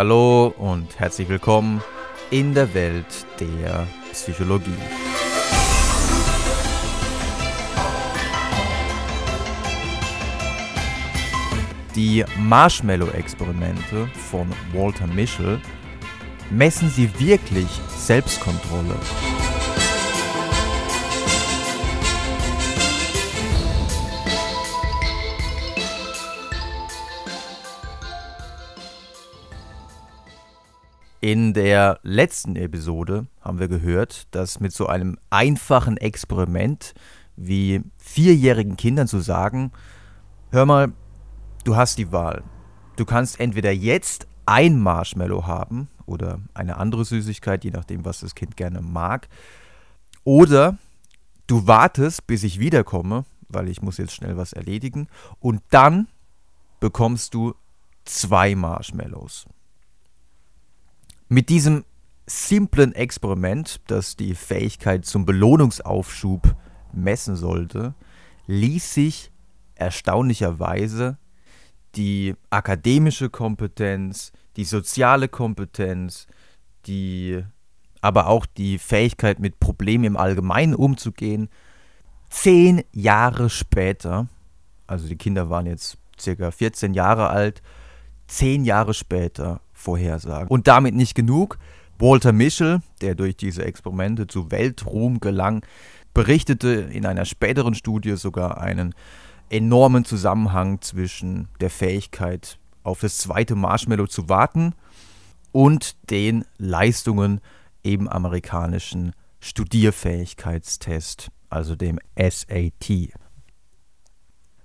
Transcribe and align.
Hallo 0.00 0.54
und 0.56 0.98
herzlich 0.98 1.28
willkommen 1.28 1.82
in 2.30 2.54
der 2.54 2.72
Welt 2.72 3.04
der 3.38 3.86
Psychologie. 4.12 4.70
Die 11.94 12.24
Marshmallow-Experimente 12.38 14.08
von 14.30 14.48
Walter 14.72 15.06
Mischel 15.06 15.60
messen 16.48 16.88
sie 16.88 17.10
wirklich 17.20 17.68
Selbstkontrolle. 17.90 18.96
In 31.22 31.52
der 31.52 32.00
letzten 32.02 32.56
Episode 32.56 33.26
haben 33.42 33.58
wir 33.58 33.68
gehört, 33.68 34.26
dass 34.34 34.58
mit 34.58 34.72
so 34.72 34.86
einem 34.86 35.18
einfachen 35.28 35.98
Experiment 35.98 36.94
wie 37.36 37.82
vierjährigen 37.98 38.78
Kindern 38.78 39.06
zu 39.06 39.20
sagen, 39.20 39.70
hör 40.50 40.64
mal, 40.64 40.92
du 41.64 41.76
hast 41.76 41.98
die 41.98 42.10
Wahl. 42.10 42.42
Du 42.96 43.04
kannst 43.04 43.38
entweder 43.38 43.70
jetzt 43.70 44.28
ein 44.46 44.78
Marshmallow 44.80 45.46
haben 45.46 45.88
oder 46.06 46.40
eine 46.54 46.78
andere 46.78 47.04
Süßigkeit, 47.04 47.64
je 47.64 47.70
nachdem, 47.70 48.06
was 48.06 48.20
das 48.20 48.34
Kind 48.34 48.56
gerne 48.56 48.80
mag. 48.80 49.28
Oder 50.24 50.78
du 51.46 51.66
wartest, 51.66 52.26
bis 52.26 52.44
ich 52.44 52.60
wiederkomme, 52.60 53.26
weil 53.48 53.68
ich 53.68 53.82
muss 53.82 53.98
jetzt 53.98 54.14
schnell 54.14 54.38
was 54.38 54.54
erledigen. 54.54 55.06
Und 55.38 55.60
dann 55.68 56.08
bekommst 56.80 57.34
du 57.34 57.54
zwei 58.06 58.54
Marshmallows. 58.54 59.44
Mit 61.32 61.48
diesem 61.48 61.84
simplen 62.26 62.92
Experiment, 62.92 63.80
das 63.86 64.16
die 64.16 64.34
Fähigkeit 64.34 65.04
zum 65.04 65.26
Belohnungsaufschub 65.26 66.56
messen 66.92 67.36
sollte, 67.36 67.94
ließ 68.48 68.94
sich 68.94 69.30
erstaunlicherweise 69.76 71.18
die 71.94 72.34
akademische 72.50 73.30
Kompetenz, 73.30 74.32
die 74.56 74.64
soziale 74.64 75.28
Kompetenz, 75.28 76.26
die 76.86 77.44
aber 78.00 78.26
auch 78.26 78.44
die 78.44 78.78
Fähigkeit 78.78 79.38
mit 79.38 79.60
Problemen 79.60 80.02
im 80.02 80.16
Allgemeinen 80.16 80.74
umzugehen, 80.74 81.48
zehn 82.28 82.82
Jahre 82.90 83.50
später, 83.50 84.26
also 84.88 85.06
die 85.06 85.16
Kinder 85.16 85.48
waren 85.48 85.66
jetzt 85.66 85.96
circa 86.18 86.50
14 86.50 86.92
Jahre 86.92 87.30
alt, 87.30 87.62
zehn 88.26 88.64
Jahre 88.64 88.94
später 88.94 89.60
vorhersagen. 89.80 90.48
Und 90.48 90.68
damit 90.68 90.94
nicht 90.94 91.14
genug. 91.14 91.58
Walter 91.98 92.32
Mischel, 92.32 92.80
der 93.00 93.14
durch 93.14 93.36
diese 93.36 93.64
Experimente 93.64 94.26
zu 94.26 94.50
Weltruhm 94.50 95.20
gelang, 95.20 95.64
berichtete 96.14 96.68
in 96.68 97.06
einer 97.06 97.24
späteren 97.24 97.74
Studie 97.74 98.16
sogar 98.16 98.60
einen 98.60 98.94
enormen 99.50 100.04
Zusammenhang 100.04 100.80
zwischen 100.80 101.48
der 101.60 101.70
Fähigkeit, 101.70 102.58
auf 102.82 103.00
das 103.00 103.18
zweite 103.18 103.54
Marshmallow 103.54 104.06
zu 104.06 104.28
warten 104.28 104.74
und 105.52 105.96
den 106.10 106.44
Leistungen 106.56 107.40
im 107.82 108.08
amerikanischen 108.08 109.12
Studierfähigkeitstest, 109.40 111.30
also 111.48 111.76
dem 111.76 111.98
SAT. 112.16 113.12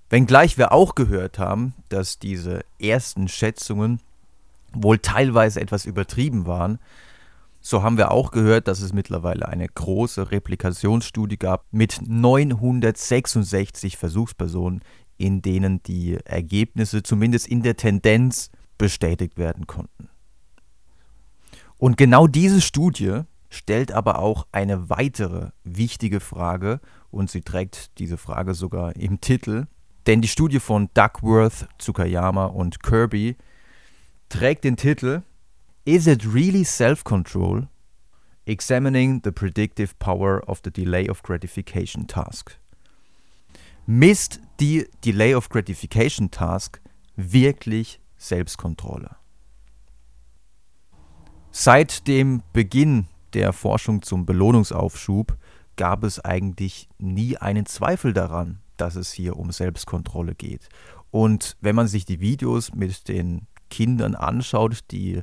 Wenngleich 0.09 0.57
wir 0.57 0.72
auch 0.72 0.95
gehört 0.95 1.39
haben, 1.39 1.73
dass 1.89 2.19
diese 2.19 2.61
ersten 2.79 3.27
Schätzungen 3.27 4.00
wohl 4.76 5.00
teilweise 5.00 5.62
etwas 5.62 5.86
übertrieben 5.86 6.45
waren, 6.45 6.80
so 7.68 7.81
haben 7.81 7.97
wir 7.97 8.12
auch 8.12 8.30
gehört, 8.30 8.68
dass 8.68 8.80
es 8.81 8.94
mittlerweile 8.94 9.47
eine 9.47 9.68
große 9.68 10.30
Replikationsstudie 10.30 11.38
gab 11.38 11.66
mit 11.72 12.00
966 12.06 13.97
Versuchspersonen, 13.97 14.81
in 15.18 15.41
denen 15.41 15.81
die 15.81 16.19
Ergebnisse 16.25 17.02
zumindest 17.02 17.47
in 17.47 17.64
der 17.64 17.75
Tendenz 17.75 18.52
bestätigt 18.78 19.40
werden 19.40 19.66
konnten. 19.66 20.09
Und 21.78 21.97
genau 21.97 22.28
diese 22.28 22.62
Studie 22.62 23.22
stellt 23.50 23.91
aber 23.91 24.19
auch 24.19 24.46
eine 24.52 24.91
weitere 24.91 25.50
wichtige 25.64 26.19
Frage 26.19 26.80
und 27.09 27.31
sie 27.31 27.41
trägt 27.41 27.97
diese 27.97 28.18
Frage 28.18 28.53
sogar 28.53 28.96
im 28.96 29.22
Titel, 29.22 29.66
denn 30.06 30.22
die 30.22 30.28
Studie 30.28 30.59
von 30.59 30.90
Duckworth, 30.94 31.68
Tsukayama 31.80 32.46
und 32.46 32.84
Kirby 32.84 33.38
trägt 34.35 34.66
den 34.66 34.75
Titel 34.75 35.22
Is 35.85 36.07
it 36.07 36.25
really 36.25 36.66
self-control? 36.66 37.69
Examining 38.46 39.22
the 39.23 39.31
predictive 39.31 39.97
power 39.97 40.44
of 40.47 40.59
the 40.63 40.72
delay 40.72 41.09
of 41.09 41.23
gratification 41.23 42.06
task. 42.06 42.59
Misst 43.85 44.41
die 44.59 44.88
Delay 45.06 45.35
of 45.35 45.47
Gratification 45.50 46.31
Task 46.31 46.81
wirklich 47.16 48.01
Selbstkontrolle? 48.18 49.16
Seit 51.52 52.07
dem 52.07 52.44
Beginn 52.52 53.07
der 53.34 53.53
Forschung 53.53 54.02
zum 54.02 54.25
Belohnungsaufschub 54.25 55.38
gab 55.78 56.03
es 56.03 56.19
eigentlich 56.19 56.90
nie 56.97 57.38
einen 57.38 57.66
Zweifel 57.66 58.12
daran, 58.12 58.59
dass 58.75 58.96
es 58.96 59.13
hier 59.13 59.38
um 59.38 59.52
Selbstkontrolle 59.52 60.35
geht. 60.35 60.67
Und 61.12 61.56
wenn 61.62 61.75
man 61.75 61.88
sich 61.88 62.06
die 62.06 62.19
Videos 62.19 62.73
mit 62.73 63.07
den 63.07 63.47
Kindern 63.70 64.16
anschaut, 64.16 64.80
die 64.92 65.22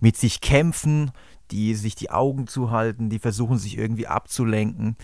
mit 0.00 0.16
sich 0.16 0.40
kämpfen, 0.40 1.12
die 1.50 1.74
sich 1.74 1.94
die 1.94 2.10
Augen 2.10 2.46
zuhalten, 2.46 3.10
die 3.10 3.18
versuchen 3.18 3.58
sich 3.58 3.78
irgendwie 3.78 4.06
abzulenken, 4.06 4.96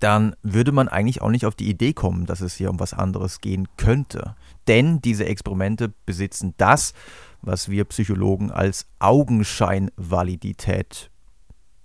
dann 0.00 0.34
würde 0.42 0.72
man 0.72 0.88
eigentlich 0.88 1.22
auch 1.22 1.30
nicht 1.30 1.44
auf 1.44 1.54
die 1.54 1.68
Idee 1.68 1.92
kommen, 1.92 2.26
dass 2.26 2.40
es 2.40 2.54
hier 2.54 2.70
um 2.70 2.80
was 2.80 2.94
anderes 2.94 3.40
gehen 3.40 3.68
könnte. 3.76 4.34
Denn 4.68 5.00
diese 5.00 5.26
Experimente 5.26 5.92
besitzen 6.06 6.54
das, 6.56 6.94
was 7.42 7.68
wir 7.68 7.84
Psychologen 7.84 8.50
als 8.50 8.86
Augenscheinvalidität 9.00 11.10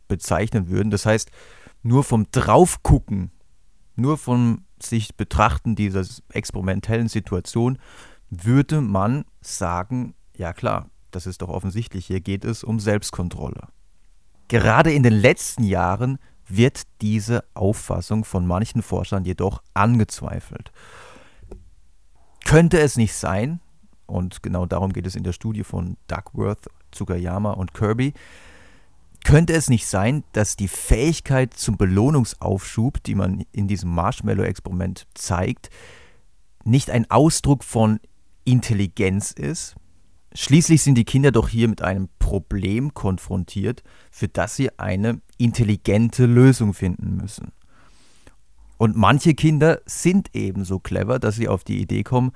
bezeichnen 0.08 0.70
würden. 0.70 0.92
Das 0.92 1.06
heißt, 1.06 1.32
nur 1.82 2.04
vom 2.04 2.28
Draufgucken, 2.32 3.32
nur 3.96 4.18
vom 4.18 4.66
sich 4.82 5.16
betrachten 5.16 5.76
dieser 5.76 6.04
experimentellen 6.32 7.08
Situation 7.08 7.78
würde 8.42 8.82
man 8.82 9.26
sagen, 9.42 10.16
ja 10.36 10.54
klar, 10.54 10.90
das 11.12 11.28
ist 11.28 11.42
doch 11.42 11.50
offensichtlich, 11.50 12.08
hier 12.08 12.22
geht 12.22 12.46
es 12.46 12.64
um 12.64 12.80
Selbstkontrolle. 12.80 13.68
Gerade 14.48 14.92
in 14.92 15.04
den 15.04 15.14
letzten 15.14 15.64
Jahren 15.64 16.20
wird 16.48 16.84
diese 17.02 17.44
Auffassung 17.54 18.26
von 18.26 18.46
manchen 18.46 18.82
Forschern 18.82 19.26
jedoch 19.26 19.62
angezweifelt. 19.74 20.72
Könnte 22.46 22.80
es 22.80 22.98
nicht 22.98 23.14
sein, 23.14 23.62
und 24.06 24.44
genau 24.44 24.66
darum 24.66 24.92
geht 24.92 25.08
es 25.08 25.16
in 25.16 25.24
der 25.24 25.34
Studie 25.34 25.64
von 25.64 25.98
Duckworth, 26.08 26.68
Tsukayama 26.92 27.52
und 27.52 27.74
Kirby, 27.74 28.14
könnte 29.24 29.54
es 29.54 29.70
nicht 29.70 29.88
sein, 29.88 30.24
dass 30.34 30.58
die 30.58 30.68
Fähigkeit 30.68 31.54
zum 31.54 31.78
Belohnungsaufschub, 31.78 33.02
die 33.04 33.16
man 33.16 33.46
in 33.54 33.68
diesem 33.68 33.90
Marshmallow-Experiment 33.92 35.08
zeigt, 35.14 35.70
nicht 36.66 36.90
ein 36.90 37.10
Ausdruck 37.10 37.64
von 37.64 38.00
Intelligenz 38.46 39.32
ist? 39.32 39.76
Schließlich 40.34 40.82
sind 40.82 40.96
die 40.96 41.06
Kinder 41.06 41.32
doch 41.32 41.48
hier 41.48 41.68
mit 41.68 41.82
einem 41.82 42.10
Problem 42.18 42.94
konfrontiert, 42.94 43.84
für 44.10 44.28
das 44.28 44.56
sie 44.56 44.78
eine 44.80 45.22
intelligente 45.38 46.26
Lösung 46.26 46.74
finden 46.74 47.18
müssen. 47.18 47.52
Und 48.78 48.98
manche 48.98 49.36
Kinder 49.36 49.80
sind 49.86 50.36
eben 50.36 50.66
so 50.66 50.80
clever, 50.80 51.20
dass 51.20 51.36
sie 51.36 51.48
auf 51.48 51.64
die 51.64 51.80
Idee 51.80 52.04
kommen, 52.04 52.32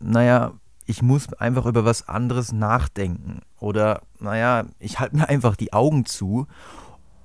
naja, 0.00 0.54
ich 0.86 1.02
muss 1.02 1.32
einfach 1.34 1.66
über 1.66 1.84
was 1.84 2.08
anderes 2.08 2.52
nachdenken. 2.52 3.42
Oder, 3.60 4.02
naja, 4.20 4.64
ich 4.78 4.98
halte 4.98 5.16
mir 5.16 5.28
einfach 5.28 5.54
die 5.54 5.74
Augen 5.74 6.06
zu. 6.06 6.46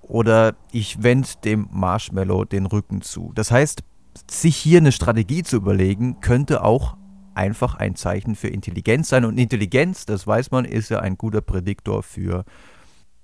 Oder 0.02 0.56
ich 0.72 1.02
wende 1.02 1.30
dem 1.46 1.70
Marshmallow 1.72 2.44
den 2.44 2.66
Rücken 2.66 3.02
zu. 3.02 3.32
Das 3.36 3.52
heißt, 3.52 3.84
sich 4.30 4.58
hier 4.58 4.80
eine 4.80 4.92
Strategie 4.92 5.44
zu 5.44 5.56
überlegen, 5.56 6.20
könnte 6.20 6.64
auch 6.64 6.98
einfach 7.36 7.76
ein 7.76 7.96
Zeichen 7.96 8.36
für 8.36 8.48
Intelligenz 8.48 9.10
sein. 9.10 9.26
Und 9.26 9.38
Intelligenz, 9.38 10.06
das 10.06 10.26
weiß 10.26 10.52
man, 10.52 10.66
ist 10.66 10.90
ja 10.90 11.00
ein 11.00 11.18
guter 11.18 11.42
Prädiktor 11.42 12.04
für 12.04 12.46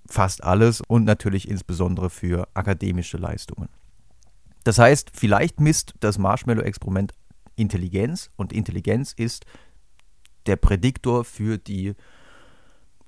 fast 0.07 0.43
alles 0.43 0.81
und 0.87 1.05
natürlich 1.05 1.47
insbesondere 1.47 2.09
für 2.09 2.47
akademische 2.53 3.17
Leistungen. 3.17 3.69
Das 4.63 4.79
heißt, 4.79 5.11
vielleicht 5.13 5.59
misst 5.59 5.93
das 5.99 6.17
Marshmallow-Experiment 6.17 7.13
Intelligenz 7.55 8.31
und 8.35 8.53
Intelligenz 8.53 9.13
ist 9.13 9.45
der 10.45 10.55
Prädiktor 10.55 11.25
für 11.25 11.57
die 11.57 11.93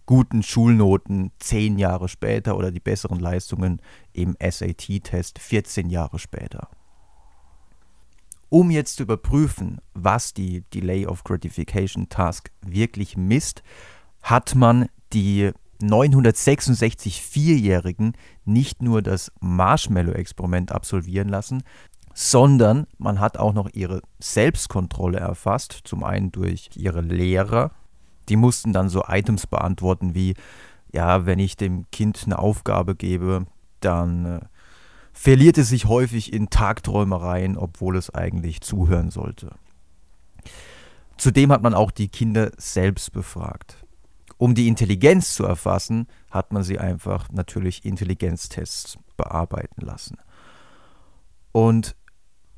guten 0.06 0.44
Schulnoten 0.44 1.32
zehn 1.40 1.78
Jahre 1.78 2.10
später 2.10 2.58
oder 2.58 2.72
die 2.72 2.80
besseren 2.80 3.20
Leistungen 3.20 3.82
im 4.14 4.36
SAT-Test 4.42 5.40
14 5.40 5.90
Jahre 5.90 6.20
später. 6.20 6.70
Um 8.54 8.70
jetzt 8.70 8.98
zu 8.98 9.04
überprüfen, 9.04 9.80
was 9.94 10.34
die 10.34 10.66
Delay 10.74 11.06
of 11.08 11.24
Gratification 11.24 12.10
Task 12.10 12.52
wirklich 12.60 13.16
misst, 13.16 13.64
hat 14.22 14.56
man 14.56 14.90
die 15.14 15.52
966 15.82 17.22
Vierjährigen 17.22 18.12
nicht 18.44 18.82
nur 18.82 19.02
das 19.02 19.32
Marshmallow-Experiment 19.40 20.74
absolvieren 20.74 21.30
lassen, 21.30 21.64
sondern 22.14 22.88
man 22.98 23.22
hat 23.22 23.38
auch 23.38 23.54
noch 23.54 23.70
ihre 23.72 24.02
Selbstkontrolle 24.20 25.18
erfasst, 25.18 25.80
zum 25.86 26.04
einen 26.04 26.34
durch 26.34 26.72
ihre 26.76 27.00
Lehrer. 27.00 27.72
Die 28.28 28.36
mussten 28.36 28.74
dann 28.74 28.90
so 28.90 29.06
Items 29.08 29.48
beantworten 29.48 30.14
wie, 30.14 30.36
ja, 30.92 31.26
wenn 31.26 31.40
ich 31.40 31.56
dem 31.56 31.90
Kind 31.90 32.24
eine 32.26 32.38
Aufgabe 32.38 32.96
gebe, 32.96 33.46
dann 33.80 34.26
äh, 34.26 34.40
verliert 35.14 35.58
es 35.58 35.70
sich 35.70 35.86
häufig 35.86 36.34
in 36.34 36.50
Tagträumereien, 36.50 37.58
obwohl 37.58 37.98
es 37.98 38.14
eigentlich 38.14 38.62
zuhören 38.62 39.12
sollte. 39.12 39.56
Zudem 41.18 41.52
hat 41.52 41.62
man 41.62 41.74
auch 41.74 41.92
die 41.92 42.08
Kinder 42.08 42.52
selbst 42.58 43.12
befragt. 43.12 43.86
Um 44.38 44.56
die 44.56 44.68
Intelligenz 44.68 45.36
zu 45.36 45.46
erfassen, 45.46 46.08
hat 46.32 46.52
man 46.52 46.64
sie 46.64 46.80
einfach 46.80 47.30
natürlich 47.30 47.86
Intelligenztests 47.86 48.98
bearbeiten 49.16 49.82
lassen. 49.82 50.18
Und 51.52 51.96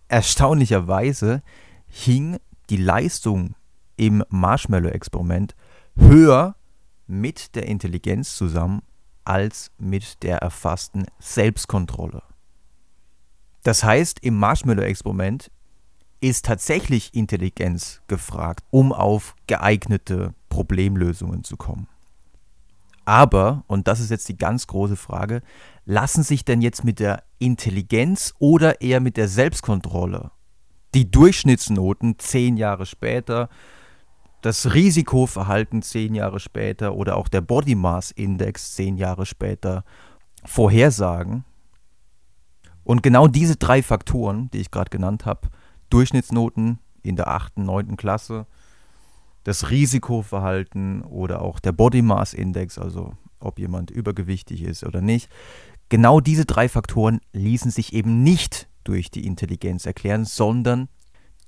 erstaunlicherweise 0.08 1.42
hing 1.88 2.38
die 2.70 2.78
Leistung 2.78 3.56
im 3.98 4.24
Marshmallow-Experiment 4.30 5.56
höher 5.98 6.56
mit 7.06 7.56
der 7.56 7.68
Intelligenz 7.68 8.38
zusammen 8.38 8.82
als 9.26 9.72
mit 9.78 10.24
der 10.24 10.38
erfassten 10.38 11.06
Selbstkontrolle. 11.20 12.24
Das 13.64 13.84
heißt, 13.84 14.20
im 14.20 14.38
Marshmallow-Experiment 14.38 15.50
ist 16.20 16.46
tatsächlich 16.46 17.14
Intelligenz 17.14 18.02
gefragt, 18.08 18.64
um 18.70 18.94
auf 18.94 19.36
geeignete 19.48 20.34
Problemlösungen 20.50 21.44
zu 21.44 21.58
kommen. 21.58 21.88
Aber, 23.06 23.64
und 23.68 23.88
das 23.88 24.00
ist 24.00 24.12
jetzt 24.12 24.30
die 24.30 24.38
ganz 24.38 24.68
große 24.68 24.96
Frage, 24.96 25.42
lassen 25.86 26.24
sich 26.24 26.46
denn 26.46 26.62
jetzt 26.62 26.86
mit 26.86 27.00
der 27.00 27.24
Intelligenz 27.40 28.34
oder 28.40 28.80
eher 28.82 29.02
mit 29.02 29.18
der 29.18 29.28
Selbstkontrolle 29.28 30.32
die 30.94 31.10
Durchschnittsnoten 31.10 32.20
zehn 32.20 32.56
Jahre 32.56 32.86
später, 32.86 33.50
das 34.42 34.74
Risikoverhalten 34.74 35.82
zehn 35.82 36.16
Jahre 36.16 36.40
später 36.40 36.96
oder 36.96 37.18
auch 37.18 37.28
der 37.28 37.42
Body 37.42 37.76
Mass 37.76 38.12
Index 38.12 38.76
zehn 38.76 38.98
Jahre 38.98 39.26
später 39.26 39.84
vorhersagen? 40.46 41.46
Und 42.84 43.04
genau 43.04 43.28
diese 43.28 43.56
drei 43.56 43.82
Faktoren, 43.82 44.50
die 44.52 44.60
ich 44.60 44.72
gerade 44.72 44.90
genannt 44.90 45.26
habe, 45.26 45.50
Durchschnittsnoten 45.90 46.80
in 47.02 47.16
der 47.16 47.28
8., 47.28 47.58
9. 47.58 47.98
Klasse, 47.98 48.46
das 49.44 49.70
Risikoverhalten 49.70 51.02
oder 51.04 51.42
auch 51.42 51.60
der 51.60 51.72
Body 51.72 52.02
Mass 52.02 52.34
Index, 52.34 52.78
also 52.78 53.14
ob 53.40 53.60
jemand 53.60 53.92
übergewichtig 53.92 54.64
ist 54.64 54.84
oder 54.86 55.02
nicht, 55.02 55.30
genau 55.90 56.20
diese 56.20 56.46
drei 56.46 56.70
Faktoren 56.70 57.20
ließen 57.34 57.72
sich 57.72 57.94
eben 57.94 58.24
nicht 58.24 58.68
durch 58.84 59.12
die 59.12 59.26
Intelligenz 59.26 59.86
erklären, 59.86 60.26
sondern 60.26 60.88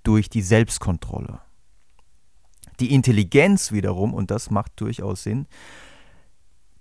durch 0.04 0.30
die 0.30 0.42
Selbstkontrolle. 0.42 1.40
Die 2.80 2.94
Intelligenz 2.94 3.72
wiederum, 3.72 4.14
und 4.14 4.32
das 4.32 4.52
macht 4.52 4.74
durchaus 4.76 5.24
Sinn, 5.24 5.48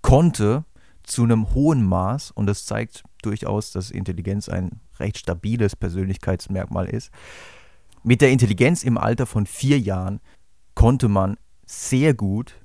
konnte 0.01 0.65
zu 1.05 1.23
einem 1.23 1.53
hohen 1.53 1.83
Maß, 1.85 2.31
und 2.31 2.47
das 2.47 2.65
zeigt 2.65 3.03
durchaus, 3.21 3.71
dass 3.71 3.91
Intelligenz 3.91 4.49
ein 4.49 4.81
recht 4.99 5.17
stabiles 5.17 5.75
Persönlichkeitsmerkmal 5.75 6.87
ist, 6.87 7.11
mit 8.03 8.21
der 8.21 8.29
Intelligenz 8.29 8.83
im 8.83 8.97
Alter 8.97 9.25
von 9.25 9.45
vier 9.45 9.79
Jahren 9.79 10.19
konnte 10.75 11.07
man 11.07 11.37
sehr 11.65 12.13
gut 12.13 12.55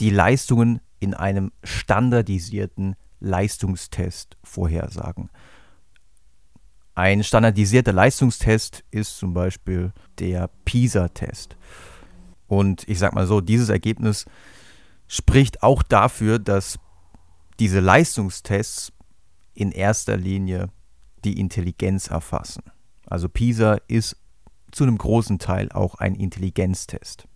die 0.00 0.10
Leistungen 0.10 0.80
in 1.00 1.14
einem 1.14 1.52
standardisierten 1.64 2.96
Leistungstest 3.20 4.36
vorhersagen. 4.44 5.30
Ein 6.94 7.24
standardisierter 7.24 7.92
Leistungstest 7.92 8.84
ist 8.90 9.18
zum 9.18 9.34
Beispiel 9.34 9.92
der 10.18 10.50
PISA-Test. 10.64 11.56
Und 12.46 12.88
ich 12.88 12.98
sage 12.98 13.14
mal 13.14 13.26
so, 13.26 13.40
dieses 13.40 13.68
Ergebnis 13.68 14.24
spricht 15.06 15.62
auch 15.62 15.82
dafür, 15.82 16.38
dass 16.38 16.78
diese 17.58 17.80
Leistungstests 17.80 18.92
in 19.54 19.72
erster 19.72 20.16
Linie 20.16 20.68
die 21.24 21.40
Intelligenz 21.40 22.08
erfassen. 22.08 22.62
Also 23.06 23.28
PISA 23.28 23.78
ist 23.88 24.16
zu 24.70 24.84
einem 24.84 24.98
großen 24.98 25.38
Teil 25.38 25.70
auch 25.72 25.94
ein 25.96 26.14
Intelligenztest. 26.14 27.26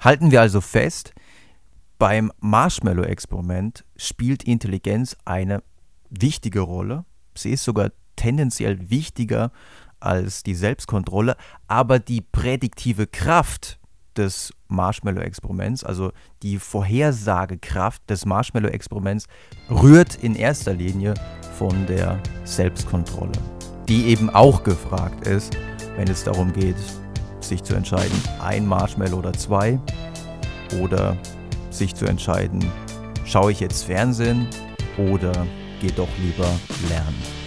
Halten 0.00 0.30
wir 0.30 0.40
also 0.40 0.60
fest, 0.60 1.12
beim 1.98 2.32
Marshmallow-Experiment 2.40 3.84
spielt 3.96 4.44
Intelligenz 4.44 5.16
eine 5.24 5.62
wichtige 6.10 6.60
Rolle. 6.60 7.04
Sie 7.34 7.50
ist 7.50 7.64
sogar 7.64 7.90
tendenziell 8.16 8.90
wichtiger 8.90 9.52
als 10.00 10.42
die 10.42 10.54
Selbstkontrolle, 10.54 11.36
aber 11.66 11.98
die 11.98 12.20
prädiktive 12.20 13.06
Kraft 13.06 13.77
des 14.18 14.52
Marshmallow-Experiments, 14.68 15.84
also 15.84 16.12
die 16.42 16.58
Vorhersagekraft 16.58 18.02
des 18.10 18.26
Marshmallow-Experiments, 18.26 19.26
rührt 19.70 20.16
in 20.16 20.34
erster 20.34 20.74
Linie 20.74 21.14
von 21.56 21.86
der 21.86 22.20
Selbstkontrolle, 22.44 23.32
die 23.88 24.06
eben 24.06 24.28
auch 24.30 24.62
gefragt 24.64 25.26
ist, 25.26 25.56
wenn 25.96 26.08
es 26.08 26.24
darum 26.24 26.52
geht, 26.52 26.76
sich 27.40 27.62
zu 27.62 27.74
entscheiden, 27.74 28.20
ein 28.40 28.66
Marshmallow 28.66 29.16
oder 29.18 29.32
zwei, 29.32 29.80
oder 30.80 31.16
sich 31.70 31.94
zu 31.94 32.06
entscheiden, 32.06 32.64
schaue 33.24 33.52
ich 33.52 33.60
jetzt 33.60 33.84
Fernsehen 33.84 34.46
oder 34.96 35.46
gehe 35.80 35.92
doch 35.92 36.08
lieber 36.18 36.50
lernen. 36.88 37.37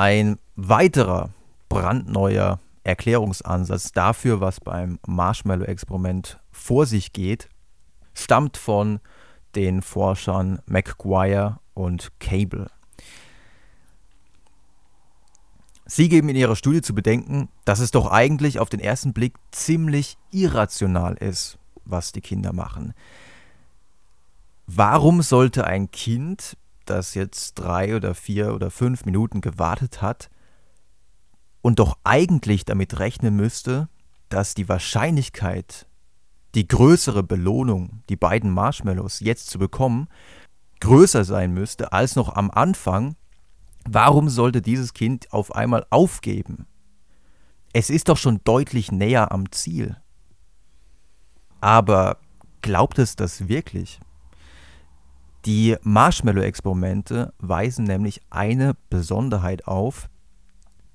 Ein 0.00 0.38
weiterer 0.56 1.28
brandneuer 1.68 2.58
Erklärungsansatz 2.84 3.92
dafür, 3.92 4.40
was 4.40 4.58
beim 4.58 4.98
Marshmallow-Experiment 5.06 6.40
vor 6.50 6.86
sich 6.86 7.12
geht, 7.12 7.50
stammt 8.14 8.56
von 8.56 9.00
den 9.56 9.82
Forschern 9.82 10.62
McGuire 10.64 11.60
und 11.74 12.18
Cable. 12.18 12.70
Sie 15.84 16.08
geben 16.08 16.30
in 16.30 16.36
ihrer 16.36 16.56
Studie 16.56 16.80
zu 16.80 16.94
bedenken, 16.94 17.50
dass 17.66 17.80
es 17.80 17.90
doch 17.90 18.10
eigentlich 18.10 18.58
auf 18.58 18.70
den 18.70 18.80
ersten 18.80 19.12
Blick 19.12 19.34
ziemlich 19.50 20.16
irrational 20.30 21.16
ist, 21.16 21.58
was 21.84 22.12
die 22.12 22.22
Kinder 22.22 22.54
machen. 22.54 22.94
Warum 24.66 25.20
sollte 25.20 25.66
ein 25.66 25.90
Kind 25.90 26.56
das 26.90 27.14
jetzt 27.14 27.54
drei 27.54 27.94
oder 27.96 28.14
vier 28.14 28.54
oder 28.54 28.70
fünf 28.70 29.04
Minuten 29.04 29.40
gewartet 29.40 30.02
hat 30.02 30.28
und 31.62 31.78
doch 31.78 31.98
eigentlich 32.04 32.64
damit 32.64 32.98
rechnen 32.98 33.36
müsste, 33.36 33.88
dass 34.28 34.54
die 34.54 34.68
Wahrscheinlichkeit, 34.68 35.86
die 36.54 36.66
größere 36.66 37.22
Belohnung, 37.22 38.02
die 38.08 38.16
beiden 38.16 38.50
Marshmallows 38.50 39.20
jetzt 39.20 39.50
zu 39.50 39.58
bekommen, 39.58 40.08
größer 40.80 41.24
sein 41.24 41.52
müsste 41.52 41.92
als 41.92 42.16
noch 42.16 42.34
am 42.34 42.50
Anfang, 42.50 43.16
warum 43.88 44.28
sollte 44.28 44.62
dieses 44.62 44.94
Kind 44.94 45.32
auf 45.32 45.54
einmal 45.54 45.86
aufgeben? 45.90 46.66
Es 47.72 47.90
ist 47.90 48.08
doch 48.08 48.16
schon 48.16 48.40
deutlich 48.44 48.90
näher 48.90 49.30
am 49.30 49.52
Ziel. 49.52 49.96
Aber 51.60 52.18
glaubt 52.62 52.98
es 52.98 53.14
das 53.14 53.48
wirklich? 53.48 54.00
Die 55.46 55.76
Marshmallow-Experimente 55.82 57.32
weisen 57.38 57.84
nämlich 57.84 58.20
eine 58.30 58.76
Besonderheit 58.90 59.66
auf, 59.66 60.08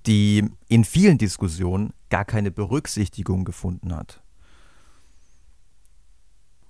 die 0.05 0.49
in 0.67 0.83
vielen 0.83 1.17
Diskussionen 1.17 1.93
gar 2.09 2.25
keine 2.25 2.51
Berücksichtigung 2.51 3.43
gefunden 3.43 3.95
hat. 3.95 4.21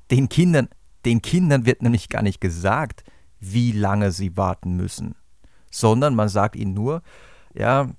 Den 0.09 0.29
Kindern, 0.29 0.69
den 1.03 1.21
Kindern 1.21 1.65
wird 1.65 1.81
nämlich 1.81 2.09
gar 2.09 2.21
nicht 2.21 2.39
gesagt, 2.39 3.03
wie 3.39 3.71
lange 3.71 4.11
sie 4.11 4.37
warten 4.37 4.77
müssen, 4.77 5.15
sondern 5.69 6.15
man 6.15 6.29
sagt 6.29 6.55
ihnen 6.55 6.73
nur, 6.73 7.01
ja, 7.53 7.89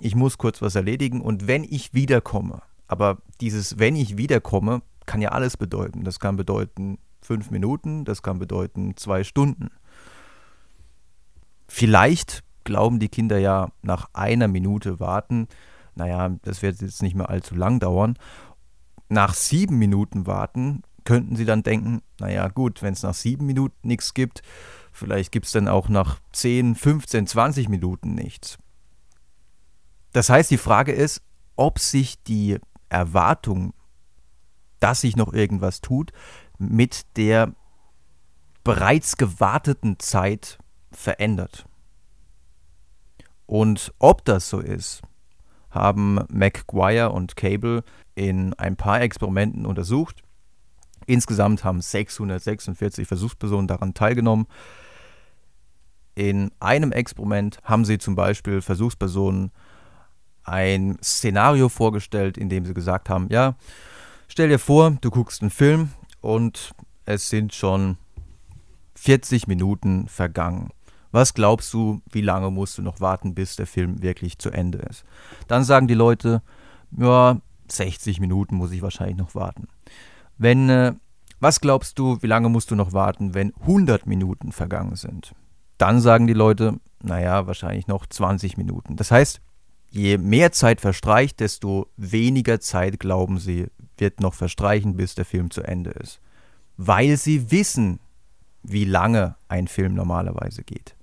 ich 0.00 0.16
muss 0.16 0.38
kurz 0.38 0.60
was 0.60 0.74
erledigen 0.74 1.20
und 1.20 1.46
wenn 1.46 1.62
ich 1.62 1.94
wiederkomme, 1.94 2.62
aber 2.88 3.18
dieses 3.40 3.78
wenn 3.78 3.94
ich 3.94 4.16
wiederkomme 4.16 4.82
kann 5.06 5.20
ja 5.20 5.30
alles 5.30 5.56
bedeuten. 5.56 6.04
Das 6.04 6.20
kann 6.20 6.36
bedeuten 6.36 6.98
fünf 7.22 7.50
Minuten, 7.50 8.04
das 8.04 8.22
kann 8.22 8.38
bedeuten 8.38 8.96
zwei 8.96 9.24
Stunden. 9.24 9.70
Vielleicht 11.68 12.42
glauben 12.64 12.98
die 12.98 13.08
Kinder 13.08 13.38
ja 13.38 13.70
nach 13.82 14.10
einer 14.12 14.48
Minute 14.48 15.00
warten, 15.00 15.48
naja, 15.94 16.30
das 16.42 16.62
wird 16.62 16.80
jetzt 16.80 17.02
nicht 17.02 17.14
mehr 17.14 17.30
allzu 17.30 17.54
lang 17.54 17.80
dauern. 17.80 18.16
Nach 19.08 19.34
sieben 19.34 19.78
Minuten 19.78 20.26
warten 20.26 20.82
könnten 21.04 21.36
sie 21.36 21.44
dann 21.44 21.62
denken, 21.62 22.02
naja 22.18 22.48
gut, 22.48 22.82
wenn 22.82 22.94
es 22.94 23.02
nach 23.02 23.14
sieben 23.14 23.46
Minuten 23.46 23.86
nichts 23.86 24.14
gibt, 24.14 24.42
vielleicht 24.92 25.32
gibt 25.32 25.46
es 25.46 25.52
dann 25.52 25.68
auch 25.68 25.88
nach 25.88 26.20
10, 26.32 26.74
15, 26.74 27.26
20 27.26 27.68
Minuten 27.68 28.14
nichts. 28.14 28.58
Das 30.12 30.30
heißt, 30.30 30.50
die 30.50 30.58
Frage 30.58 30.92
ist, 30.92 31.22
ob 31.56 31.78
sich 31.78 32.22
die 32.22 32.58
Erwartung, 32.88 33.72
dass 34.80 35.00
sich 35.00 35.16
noch 35.16 35.32
irgendwas 35.32 35.80
tut, 35.80 36.12
mit 36.70 37.16
der 37.16 37.52
bereits 38.64 39.16
gewarteten 39.16 39.98
Zeit 39.98 40.58
verändert. 40.92 41.66
Und 43.46 43.92
ob 43.98 44.24
das 44.24 44.48
so 44.48 44.60
ist, 44.60 45.02
haben 45.70 46.20
McGuire 46.28 47.10
und 47.10 47.36
Cable 47.36 47.82
in 48.14 48.54
ein 48.54 48.76
paar 48.76 49.00
Experimenten 49.00 49.66
untersucht. 49.66 50.22
Insgesamt 51.06 51.64
haben 51.64 51.80
646 51.80 53.08
Versuchspersonen 53.08 53.66
daran 53.66 53.94
teilgenommen. 53.94 54.46
In 56.14 56.52
einem 56.60 56.92
Experiment 56.92 57.58
haben 57.64 57.84
sie 57.84 57.98
zum 57.98 58.14
Beispiel 58.14 58.60
Versuchspersonen 58.60 59.50
ein 60.44 60.98
Szenario 61.02 61.68
vorgestellt, 61.68 62.36
in 62.36 62.48
dem 62.48 62.64
sie 62.66 62.74
gesagt 62.74 63.08
haben, 63.08 63.28
ja, 63.30 63.56
stell 64.28 64.48
dir 64.48 64.58
vor, 64.58 64.96
du 65.00 65.10
guckst 65.10 65.40
einen 65.40 65.50
Film 65.50 65.90
und 66.22 66.72
es 67.04 67.28
sind 67.28 67.54
schon 67.54 67.98
40 68.94 69.46
Minuten 69.46 70.08
vergangen. 70.08 70.70
Was 71.10 71.34
glaubst 71.34 71.74
du, 71.74 72.00
wie 72.10 72.22
lange 72.22 72.50
musst 72.50 72.78
du 72.78 72.82
noch 72.82 73.00
warten, 73.00 73.34
bis 73.34 73.56
der 73.56 73.66
Film 73.66 74.02
wirklich 74.02 74.38
zu 74.38 74.50
Ende 74.50 74.78
ist? 74.78 75.04
Dann 75.46 75.62
sagen 75.62 75.88
die 75.88 75.94
Leute, 75.94 76.42
ja, 76.96 77.38
60 77.70 78.20
Minuten 78.20 78.56
muss 78.56 78.72
ich 78.72 78.80
wahrscheinlich 78.80 79.18
noch 79.18 79.34
warten. 79.34 79.68
Wenn, 80.38 80.70
äh, 80.70 80.94
was 81.40 81.60
glaubst 81.60 81.98
du, 81.98 82.22
wie 82.22 82.26
lange 82.26 82.48
musst 82.48 82.70
du 82.70 82.76
noch 82.76 82.92
warten, 82.92 83.34
wenn 83.34 83.52
100 83.60 84.06
Minuten 84.06 84.52
vergangen 84.52 84.96
sind? 84.96 85.34
Dann 85.76 86.00
sagen 86.00 86.26
die 86.26 86.32
Leute, 86.32 86.78
naja, 87.02 87.46
wahrscheinlich 87.46 87.88
noch 87.88 88.06
20 88.06 88.56
Minuten. 88.56 88.96
Das 88.96 89.10
heißt, 89.10 89.40
je 89.90 90.16
mehr 90.18 90.52
Zeit 90.52 90.80
verstreicht, 90.80 91.40
desto 91.40 91.88
weniger 91.96 92.60
Zeit 92.60 93.00
glauben 93.00 93.38
sie, 93.38 93.66
wird 94.02 94.20
noch 94.20 94.34
verstreichen, 94.34 94.96
bis 94.96 95.14
der 95.14 95.24
Film 95.24 95.52
zu 95.52 95.62
Ende 95.62 95.90
ist. 95.90 96.20
Weil 96.76 97.16
sie 97.16 97.52
wissen, 97.52 98.00
wie 98.64 98.84
lange 98.84 99.36
ein 99.48 99.68
Film 99.68 99.94
normalerweise 99.94 100.64
geht. 100.64 100.96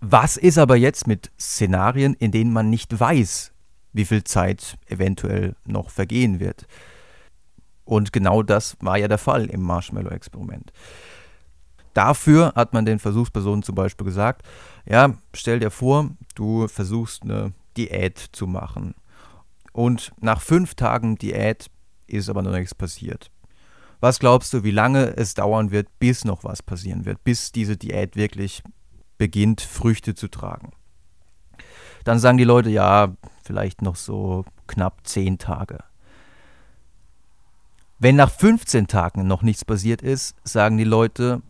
Was 0.00 0.38
ist 0.38 0.58
aber 0.58 0.76
jetzt 0.76 1.06
mit 1.06 1.30
Szenarien, 1.38 2.14
in 2.14 2.30
denen 2.30 2.52
man 2.52 2.70
nicht 2.70 2.98
weiß, 2.98 3.52
wie 3.92 4.06
viel 4.06 4.24
Zeit 4.24 4.78
eventuell 4.86 5.54
noch 5.66 5.90
vergehen 5.90 6.40
wird? 6.40 6.66
Und 7.84 8.12
genau 8.12 8.42
das 8.42 8.76
war 8.80 8.96
ja 8.96 9.08
der 9.08 9.18
Fall 9.18 9.46
im 9.46 9.60
Marshmallow-Experiment. 9.62 10.72
Dafür 11.92 12.52
hat 12.54 12.72
man 12.72 12.86
den 12.86 13.00
Versuchspersonen 13.00 13.62
zum 13.62 13.74
Beispiel 13.74 14.06
gesagt, 14.06 14.46
ja, 14.86 15.12
stell 15.34 15.60
dir 15.60 15.70
vor, 15.70 16.10
du 16.34 16.68
versuchst 16.68 17.24
eine 17.24 17.52
Diät 17.76 18.18
zu 18.32 18.46
machen. 18.46 18.94
Und 19.78 20.10
nach 20.20 20.40
fünf 20.40 20.74
Tagen 20.74 21.18
Diät 21.18 21.70
ist 22.08 22.28
aber 22.28 22.42
noch 22.42 22.50
nichts 22.50 22.74
passiert. 22.74 23.30
Was 24.00 24.18
glaubst 24.18 24.52
du, 24.52 24.64
wie 24.64 24.72
lange 24.72 25.16
es 25.16 25.34
dauern 25.34 25.70
wird, 25.70 25.86
bis 26.00 26.24
noch 26.24 26.42
was 26.42 26.64
passieren 26.64 27.04
wird, 27.04 27.22
bis 27.22 27.52
diese 27.52 27.76
Diät 27.76 28.16
wirklich 28.16 28.64
beginnt, 29.18 29.60
Früchte 29.60 30.16
zu 30.16 30.26
tragen. 30.26 30.72
Dann 32.02 32.18
sagen 32.18 32.38
die 32.38 32.44
Leute, 32.44 32.70
ja, 32.70 33.14
vielleicht 33.44 33.80
noch 33.80 33.94
so 33.94 34.44
knapp 34.66 35.06
10 35.06 35.38
Tage. 35.38 35.78
Wenn 38.00 38.16
nach 38.16 38.32
15 38.32 38.88
Tagen 38.88 39.28
noch 39.28 39.42
nichts 39.42 39.64
passiert 39.64 40.02
ist, 40.02 40.34
sagen 40.42 40.76
die 40.76 40.82
Leute, 40.82 41.40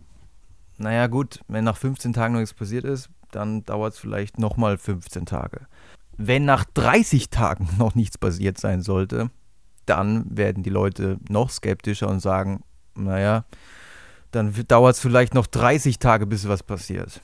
naja 0.77 1.07
gut, 1.07 1.41
wenn 1.49 1.65
nach 1.65 1.79
15 1.79 2.13
Tagen 2.13 2.35
noch 2.35 2.41
nichts 2.41 2.55
passiert 2.55 2.85
ist, 2.85 3.09
dann 3.31 3.65
dauert 3.65 3.95
es 3.95 3.99
vielleicht 3.99 4.39
nochmal 4.39 4.77
15 4.77 5.25
Tage. 5.25 5.67
Wenn 6.19 6.45
nach 6.45 6.65
30 6.75 7.31
Tagen 7.31 7.69
noch 7.79 7.95
nichts 7.95 8.19
passiert 8.19 8.59
sein 8.59 8.83
sollte, 8.83 9.31
dann 9.87 10.27
werden 10.37 10.63
die 10.63 10.71
Leute 10.71 11.19
noch 11.31 11.49
skeptischer 11.49 12.09
und 12.09 12.21
sagen, 12.21 12.63
naja, 12.95 13.45
dann 14.33 14.53
dauert 14.67 14.97
es 14.97 15.01
vielleicht 15.01 15.33
noch 15.33 15.47
30 15.47 15.99
Tage, 15.99 16.27
bis 16.27 16.47
was 16.47 16.63
passiert. 16.63 17.23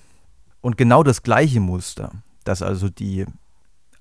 Und 0.63 0.79
genau 0.79 1.03
das 1.03 1.23
gleiche 1.23 1.61
Muster, 1.61 2.13
dass 2.45 2.63
also 2.63 2.89
die 2.89 3.27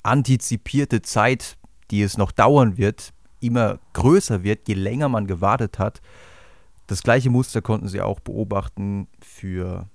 antizipierte 0.04 1.02
Zeit, 1.02 1.58
die 1.92 2.02
es 2.02 2.18
noch 2.18 2.32
dauern 2.32 2.78
wird, 2.78 3.12
immer 3.42 3.80
größer 3.92 4.44
wird, 4.44 4.70
je 4.70 4.76
länger 4.76 5.10
man 5.10 5.28
gewartet 5.28 5.80
hat. 5.80 6.02
Das 6.88 7.04
gleiche 7.04 7.30
Muster 7.30 7.62
konnten 7.62 7.90
sie 7.90 8.00
auch 8.00 8.22
beobachten 8.22 9.08
für 9.20 9.90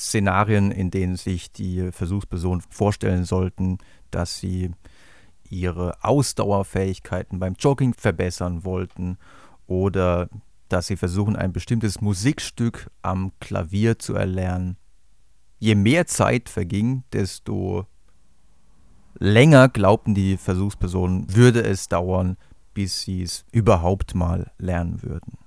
Szenarien, 0.00 0.70
in 0.70 0.90
denen 0.90 1.16
sich 1.16 1.52
die 1.52 1.92
Versuchspersonen 1.92 2.62
vorstellen 2.70 3.24
sollten, 3.24 3.78
dass 4.10 4.38
sie 4.38 4.70
ihre 5.48 6.02
Ausdauerfähigkeiten 6.02 7.38
beim 7.38 7.54
Jogging 7.58 7.94
verbessern 7.94 8.64
wollten 8.64 9.18
oder 9.66 10.28
dass 10.68 10.86
sie 10.86 10.96
versuchen, 10.96 11.36
ein 11.36 11.52
bestimmtes 11.52 12.00
Musikstück 12.00 12.90
am 13.02 13.32
Klavier 13.40 13.98
zu 13.98 14.14
erlernen 14.14 14.76
je 15.60 15.74
mehr 15.74 16.06
Zeit 16.06 16.48
verging, 16.48 17.04
desto 17.12 17.86
länger 19.14 19.68
glaubten 19.68 20.14
die 20.14 20.36
Versuchspersonen, 20.36 21.32
würde 21.32 21.62
es 21.62 21.88
dauern, 21.88 22.36
bis 22.74 23.02
sie 23.02 23.22
es 23.22 23.44
überhaupt 23.52 24.14
mal 24.14 24.50
lernen 24.58 25.02
würden. 25.02 25.38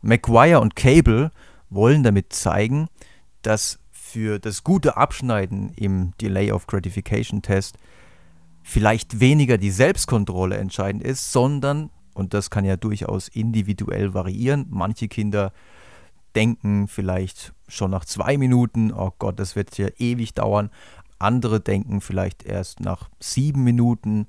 McGuire 0.00 0.60
und 0.60 0.76
Cable 0.76 1.32
wollen 1.70 2.02
damit 2.02 2.32
zeigen, 2.32 2.88
dass 3.42 3.78
für 3.90 4.38
das 4.38 4.64
gute 4.64 4.96
Abschneiden 4.96 5.70
im 5.74 6.12
Delay 6.20 6.52
of 6.52 6.66
Gratification 6.66 7.42
Test 7.42 7.78
vielleicht 8.62 9.20
weniger 9.20 9.58
die 9.58 9.70
Selbstkontrolle 9.70 10.56
entscheidend 10.56 11.02
ist, 11.02 11.32
sondern, 11.32 11.90
und 12.14 12.32
das 12.32 12.50
kann 12.50 12.64
ja 12.64 12.76
durchaus 12.76 13.28
individuell 13.28 14.14
variieren, 14.14 14.66
manche 14.70 15.08
Kinder 15.08 15.52
denken 16.34 16.88
vielleicht 16.88 17.52
schon 17.68 17.90
nach 17.90 18.04
zwei 18.04 18.36
Minuten, 18.36 18.92
oh 18.92 19.12
Gott, 19.18 19.38
das 19.38 19.56
wird 19.56 19.76
ja 19.78 19.88
ewig 19.98 20.34
dauern. 20.34 20.70
Andere 21.18 21.60
denken 21.60 22.00
vielleicht 22.00 22.44
erst 22.44 22.80
nach 22.80 23.08
sieben 23.20 23.64
Minuten, 23.64 24.26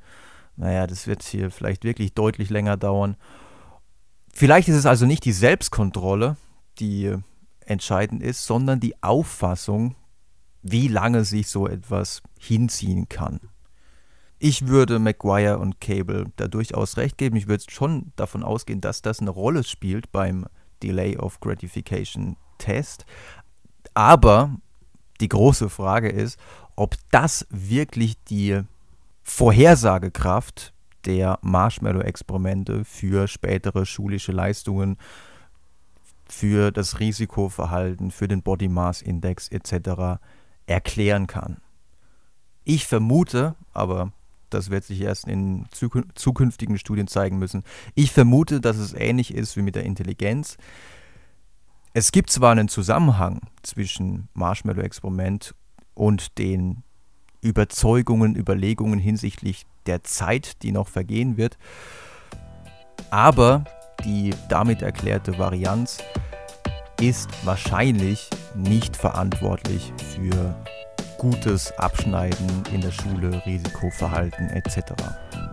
naja, 0.56 0.88
das 0.88 1.08
wird 1.08 1.24
hier 1.24 1.52
vielleicht 1.52 1.84
wirklich 1.84 2.14
deutlich 2.14 2.50
länger 2.50 2.78
dauern. 2.78 3.18
Vielleicht 4.34 4.68
ist 4.68 4.76
es 4.76 4.86
also 4.86 5.06
nicht 5.06 5.26
die 5.26 5.32
Selbstkontrolle, 5.32 6.38
die 6.80 7.16
entscheidend 7.66 8.22
ist, 8.22 8.46
sondern 8.46 8.80
die 8.80 9.02
Auffassung, 9.02 9.96
wie 10.62 10.88
lange 10.88 11.26
sich 11.26 11.48
so 11.48 11.68
etwas 11.68 12.22
hinziehen 12.40 13.10
kann. 13.10 13.40
Ich 14.38 14.68
würde 14.68 15.00
McGuire 15.00 15.60
und 15.60 15.80
Cable 15.80 16.26
da 16.36 16.48
durchaus 16.48 16.98
recht 16.98 17.18
geben. 17.18 17.36
Ich 17.36 17.48
würde 17.48 17.64
schon 17.70 18.12
davon 18.16 18.44
ausgehen, 18.44 18.82
dass 18.82 19.02
das 19.02 19.20
eine 19.20 19.30
Rolle 19.30 19.64
spielt 19.64 20.12
beim 20.12 20.46
Delay 20.84 21.18
of 21.18 21.40
Gratification 21.40 22.36
Test. 22.58 23.06
Aber 23.94 24.58
die 25.22 25.30
große 25.30 25.70
Frage 25.70 26.10
ist, 26.10 26.38
ob 26.76 26.96
das 27.12 27.48
wirklich 27.50 28.22
die 28.26 28.62
Vorhersagekraft 29.24 30.74
der 31.06 31.40
Marshmallow-Experimente 31.42 32.84
für 32.84 33.28
spätere 33.28 33.86
schulische 33.86 34.32
Leistungen, 34.32 34.98
für 36.28 36.72
das 36.72 37.00
Risikoverhalten, 37.00 38.12
für 38.12 38.28
den 38.28 38.42
Body 38.42 38.68
Mass 38.68 39.02
Index 39.02 39.50
etc. 39.50 40.20
erklären 40.66 41.28
kann. 41.28 41.58
Ich 42.64 42.88
vermute, 42.88 43.56
aber 43.74 44.12
das 44.50 44.70
wird 44.70 44.84
sich 44.84 45.02
erst 45.02 45.28
in 45.28 45.66
zukünftigen 46.16 46.78
Studien 46.78 47.08
zeigen 47.08 47.38
müssen. 47.38 47.64
Ich 47.94 48.12
vermute, 48.12 48.62
dass 48.62 48.78
es 48.78 48.94
ähnlich 48.94 49.34
ist 49.34 49.56
wie 49.58 49.62
mit 49.62 49.76
der 49.76 49.84
Intelligenz. 49.84 50.58
Es 51.94 52.12
gibt 52.12 52.30
zwar 52.30 52.52
einen 52.52 52.68
Zusammenhang 52.68 53.42
zwischen 53.64 54.28
Marshmallow-Experiment 54.34 55.56
und 55.94 56.38
den 56.38 56.84
Überzeugungen, 57.42 58.36
Überlegungen 58.36 59.00
hinsichtlich 59.00 59.66
der 59.86 60.04
Zeit, 60.04 60.64
die 60.64 60.72
noch 60.72 60.88
vergehen 60.88 61.38
wird, 61.38 61.58
aber 63.12 63.66
die 64.04 64.34
damit 64.50 64.82
erklärte 64.82 65.38
Varianz 65.38 66.00
ist 67.02 67.30
wahrscheinlich 67.44 68.30
nicht 68.56 68.96
verantwortlich 68.96 69.94
für 70.14 70.56
gutes 71.18 71.78
Abschneiden 71.78 72.64
in 72.74 72.82
der 72.82 72.92
Schule, 72.92 73.42
Risikoverhalten 73.46 74.50
etc. 74.50 74.94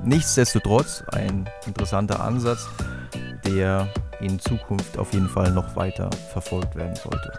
Nichtsdestotrotz 0.05 1.03
ein 1.13 1.49
interessanter 1.67 2.21
Ansatz, 2.21 2.69
der 3.47 3.89
in 4.21 4.39
Zukunft 4.39 4.99
auf 4.99 5.13
jeden 5.13 5.29
Fall 5.29 5.51
noch 5.51 5.75
weiter 5.77 6.11
verfolgt 6.33 6.77
werden 6.77 6.95
sollte. 6.97 7.33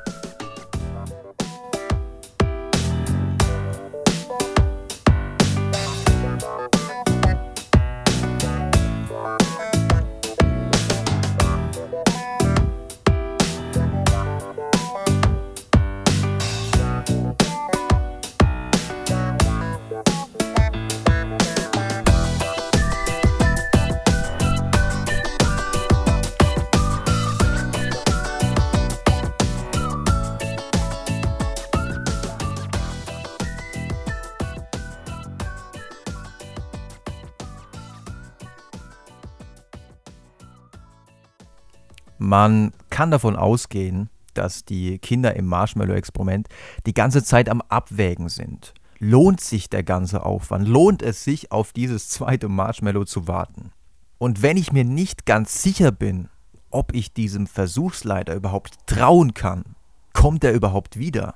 Man 42.24 42.72
kann 42.90 43.12
davon 43.12 43.36
ausgehen, 43.36 44.10
dass 44.34 44.64
die 44.64 44.98
Kinder 45.00 45.36
im 45.36 45.46
Marshmallow-Experiment 45.46 46.48
die 46.86 46.94
ganze 46.94 47.22
Zeit 47.22 47.50
am 47.50 47.62
Abwägen 47.68 48.30
sind. 48.30 48.74
Lohnt 48.98 49.42
sich 49.42 49.70
der 49.70 49.84
ganze 49.84 50.26
Aufwand? 50.26 50.66
Lohnt 50.66 51.02
es 51.02 51.26
sich, 51.26 51.52
auf 51.52 51.74
dieses 51.74 52.08
zweite 52.08 52.48
Marshmallow 52.48 53.04
zu 53.04 53.28
warten? 53.28 53.74
Und 54.20 54.42
wenn 54.42 54.56
ich 54.56 54.72
mir 54.72 54.86
nicht 54.86 55.26
ganz 55.26 55.62
sicher 55.62 55.92
bin, 55.92 56.30
ob 56.70 56.96
ich 56.96 57.14
diesem 57.14 57.46
Versuchsleiter 57.46 58.36
überhaupt 58.36 58.78
trauen 58.88 59.34
kann, 59.34 59.76
kommt 60.14 60.46
er 60.46 60.54
überhaupt 60.54 60.98
wieder? 60.98 61.36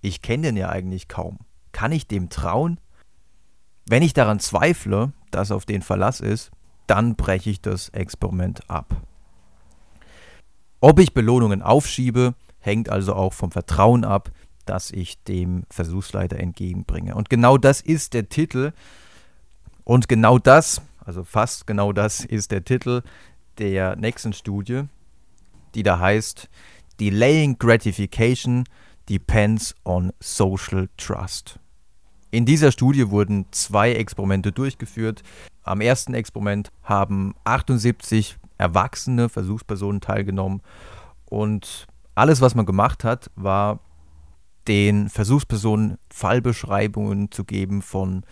Ich 0.00 0.22
kenne 0.22 0.48
den 0.48 0.56
ja 0.56 0.70
eigentlich 0.70 1.06
kaum. 1.06 1.38
Kann 1.70 1.92
ich 1.92 2.08
dem 2.08 2.30
trauen? 2.30 2.80
Wenn 3.86 4.02
ich 4.02 4.12
daran 4.12 4.40
zweifle, 4.40 5.12
dass 5.30 5.52
auf 5.52 5.66
den 5.66 5.82
Verlass 5.82 6.18
ist, 6.18 6.50
dann 6.88 7.14
breche 7.14 7.50
ich 7.50 7.60
das 7.60 7.90
Experiment 7.90 8.68
ab. 8.68 8.96
Ob 10.84 10.98
ich 10.98 11.14
Belohnungen 11.14 11.62
aufschiebe, 11.62 12.34
hängt 12.60 12.90
also 12.90 13.14
auch 13.14 13.32
vom 13.32 13.50
Vertrauen 13.50 14.04
ab, 14.04 14.30
das 14.66 14.90
ich 14.90 15.16
dem 15.22 15.64
Versuchsleiter 15.70 16.38
entgegenbringe. 16.38 17.14
Und 17.14 17.30
genau 17.30 17.56
das 17.56 17.80
ist 17.80 18.12
der 18.12 18.28
Titel. 18.28 18.74
Und 19.84 20.10
genau 20.10 20.38
das, 20.38 20.82
also 21.02 21.24
fast 21.24 21.66
genau 21.66 21.94
das 21.94 22.22
ist 22.22 22.50
der 22.50 22.66
Titel 22.66 23.00
der 23.56 23.96
nächsten 23.96 24.34
Studie, 24.34 24.82
die 25.74 25.82
da 25.82 26.00
heißt 26.00 26.50
Delaying 27.00 27.56
Gratification 27.56 28.64
Depends 29.08 29.74
on 29.86 30.12
Social 30.20 30.90
Trust. 30.98 31.58
In 32.30 32.44
dieser 32.44 32.72
Studie 32.72 33.08
wurden 33.08 33.46
zwei 33.52 33.92
Experimente 33.94 34.52
durchgeführt. 34.52 35.22
Am 35.62 35.80
ersten 35.80 36.12
Experiment 36.12 36.68
haben 36.82 37.34
78 37.44 38.36
erwachsene 38.58 39.28
Versuchspersonen 39.28 40.00
teilgenommen. 40.00 40.62
Und 41.24 41.86
alles, 42.14 42.40
was 42.40 42.54
man 42.54 42.66
gemacht 42.66 43.04
hat, 43.04 43.30
war 43.34 43.80
den 44.68 45.08
Versuchspersonen 45.08 45.98
Fallbeschreibungen 46.10 47.30
zu 47.30 47.44
geben 47.44 47.82
von 47.82 48.24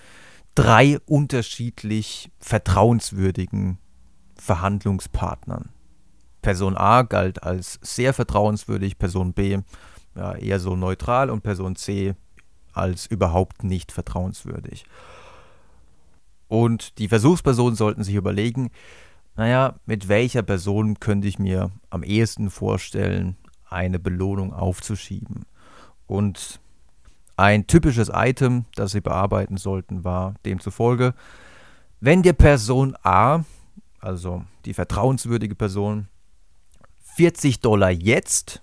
drei 0.54 0.98
unterschiedlich 1.06 2.30
vertrauenswürdigen 2.38 3.78
Verhandlungspartnern. 4.36 5.70
Person 6.40 6.76
A 6.76 7.02
galt 7.02 7.42
als 7.42 7.78
sehr 7.82 8.12
vertrauenswürdig, 8.12 8.98
Person 8.98 9.32
B 9.32 9.60
ja, 10.14 10.34
eher 10.34 10.58
so 10.58 10.76
neutral 10.76 11.30
und 11.30 11.42
Person 11.42 11.76
C 11.76 12.14
als 12.72 13.06
überhaupt 13.06 13.64
nicht 13.64 13.92
vertrauenswürdig. 13.92 14.84
Und 16.48 16.98
die 16.98 17.08
Versuchspersonen 17.08 17.76
sollten 17.76 18.04
sich 18.04 18.14
überlegen, 18.14 18.70
naja, 19.36 19.76
mit 19.86 20.08
welcher 20.08 20.42
Person 20.42 21.00
könnte 21.00 21.28
ich 21.28 21.38
mir 21.38 21.70
am 21.90 22.02
ehesten 22.02 22.50
vorstellen, 22.50 23.36
eine 23.68 23.98
Belohnung 23.98 24.52
aufzuschieben? 24.52 25.46
Und 26.06 26.60
ein 27.36 27.66
typisches 27.66 28.10
Item, 28.12 28.66
das 28.74 28.92
Sie 28.92 29.00
bearbeiten 29.00 29.56
sollten, 29.56 30.04
war 30.04 30.34
demzufolge, 30.44 31.14
wenn 32.00 32.22
der 32.22 32.34
Person 32.34 32.96
A, 33.02 33.44
also 34.00 34.44
die 34.64 34.74
vertrauenswürdige 34.74 35.54
Person, 35.54 36.08
40 37.16 37.60
Dollar 37.60 37.90
jetzt 37.90 38.62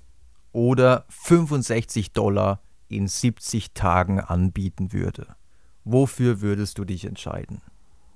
oder 0.51 1.05
65 1.09 2.13
Dollar 2.13 2.61
in 2.89 3.07
70 3.07 3.73
Tagen 3.73 4.19
anbieten 4.19 4.93
würde, 4.93 5.35
wofür 5.83 6.41
würdest 6.41 6.77
du 6.77 6.85
dich 6.85 7.05
entscheiden? 7.05 7.61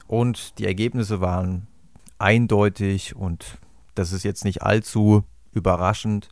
Und 0.07 0.59
die 0.59 0.65
Ergebnisse 0.65 1.21
waren 1.21 1.67
eindeutig 2.23 3.15
und 3.15 3.57
das 3.95 4.13
ist 4.13 4.23
jetzt 4.23 4.45
nicht 4.45 4.63
allzu 4.63 5.23
überraschend. 5.51 6.29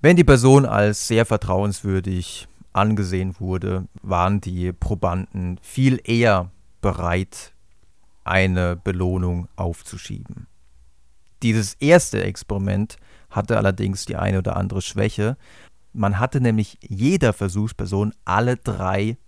Wenn 0.00 0.16
die 0.16 0.24
Person 0.24 0.64
als 0.66 1.06
sehr 1.06 1.26
vertrauenswürdig 1.26 2.48
angesehen 2.72 3.36
wurde, 3.38 3.86
waren 4.02 4.40
die 4.40 4.72
Probanden 4.72 5.60
viel 5.62 6.00
eher 6.02 6.50
bereit, 6.80 7.52
eine 8.24 8.74
Belohnung 8.76 9.48
aufzuschieben. 9.54 10.46
Dieses 11.42 11.74
erste 11.74 12.24
Experiment 12.24 12.96
hatte 13.30 13.58
allerdings 13.58 14.06
die 14.06 14.16
eine 14.16 14.38
oder 14.38 14.56
andere 14.56 14.80
Schwäche. 14.80 15.36
Man 15.92 16.18
hatte 16.18 16.40
nämlich 16.40 16.78
jeder 16.80 17.32
Versuchsperson 17.32 18.14
alle 18.24 18.56
drei 18.56 19.18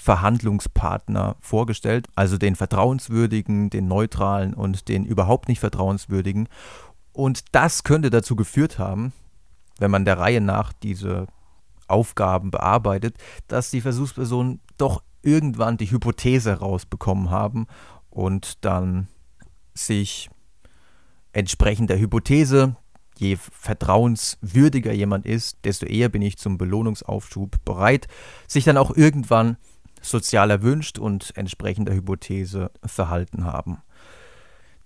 Verhandlungspartner 0.00 1.36
vorgestellt, 1.40 2.08
also 2.14 2.38
den 2.38 2.56
vertrauenswürdigen, 2.56 3.68
den 3.68 3.86
neutralen 3.86 4.54
und 4.54 4.88
den 4.88 5.04
überhaupt 5.04 5.46
nicht 5.46 5.60
vertrauenswürdigen. 5.60 6.48
Und 7.12 7.44
das 7.52 7.84
könnte 7.84 8.08
dazu 8.08 8.34
geführt 8.34 8.78
haben, 8.78 9.12
wenn 9.78 9.90
man 9.90 10.06
der 10.06 10.18
Reihe 10.18 10.40
nach 10.40 10.72
diese 10.72 11.26
Aufgaben 11.86 12.50
bearbeitet, 12.50 13.18
dass 13.46 13.70
die 13.70 13.82
Versuchspersonen 13.82 14.60
doch 14.78 15.02
irgendwann 15.20 15.76
die 15.76 15.90
Hypothese 15.90 16.60
rausbekommen 16.60 17.28
haben 17.28 17.66
und 18.08 18.64
dann 18.64 19.08
sich 19.74 20.30
entsprechend 21.34 21.90
der 21.90 21.98
Hypothese, 21.98 22.74
je 23.18 23.36
vertrauenswürdiger 23.36 24.94
jemand 24.94 25.26
ist, 25.26 25.58
desto 25.64 25.84
eher 25.84 26.08
bin 26.08 26.22
ich 26.22 26.38
zum 26.38 26.56
Belohnungsaufschub 26.56 27.62
bereit, 27.66 28.08
sich 28.46 28.64
dann 28.64 28.78
auch 28.78 28.96
irgendwann 28.96 29.58
sozial 30.00 30.50
erwünscht 30.50 30.98
und 30.98 31.36
entsprechender 31.36 31.94
Hypothese 31.94 32.70
verhalten 32.84 33.44
haben. 33.44 33.78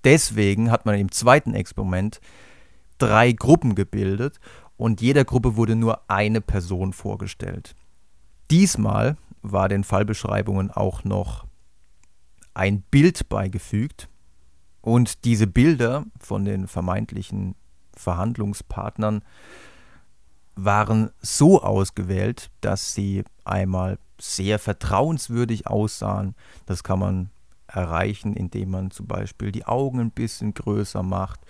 Deswegen 0.05 0.71
hat 0.71 0.87
man 0.87 0.99
im 0.99 1.11
zweiten 1.11 1.55
Experiment 1.55 2.21
drei 2.99 3.33
Gruppen 3.33 3.75
gebildet 3.75 4.39
und 4.77 5.01
jeder 5.01 5.25
Gruppe 5.25 5.57
wurde 5.57 5.77
nur 5.77 6.11
eine 6.11 6.41
Person 6.41 6.93
vorgestellt. 6.93 7.75
Diesmal 8.51 9.17
war 9.43 9.69
den 9.69 9.85
Fallbeschreibungen 9.85 10.71
auch 10.71 11.05
noch 11.05 11.47
ein 12.53 12.83
Bild 12.83 13.29
beigefügt 13.29 14.09
und 14.81 15.25
diese 15.25 15.47
Bilder 15.47 16.05
von 16.21 16.45
den 16.45 16.69
vermeintlichen 16.69 17.55
Verhandlungspartnern 17.97 19.23
waren 20.57 21.11
so 21.21 21.63
ausgewählt, 21.63 22.51
dass 22.61 22.95
sie 22.95 23.25
einmal 23.45 23.99
sehr 24.21 24.59
vertrauenswürdig 24.59 25.67
aussahen. 25.67 26.35
Das 26.67 26.83
kann 26.83 26.99
man 26.99 27.31
erreichen, 27.67 28.35
indem 28.35 28.71
man 28.71 28.91
zum 28.91 29.07
Beispiel 29.07 29.53
die 29.53 29.67
Augen 29.67 30.01
ein 30.01 30.11
bisschen 30.11 30.55
größer 30.55 31.03
macht. 31.03 31.41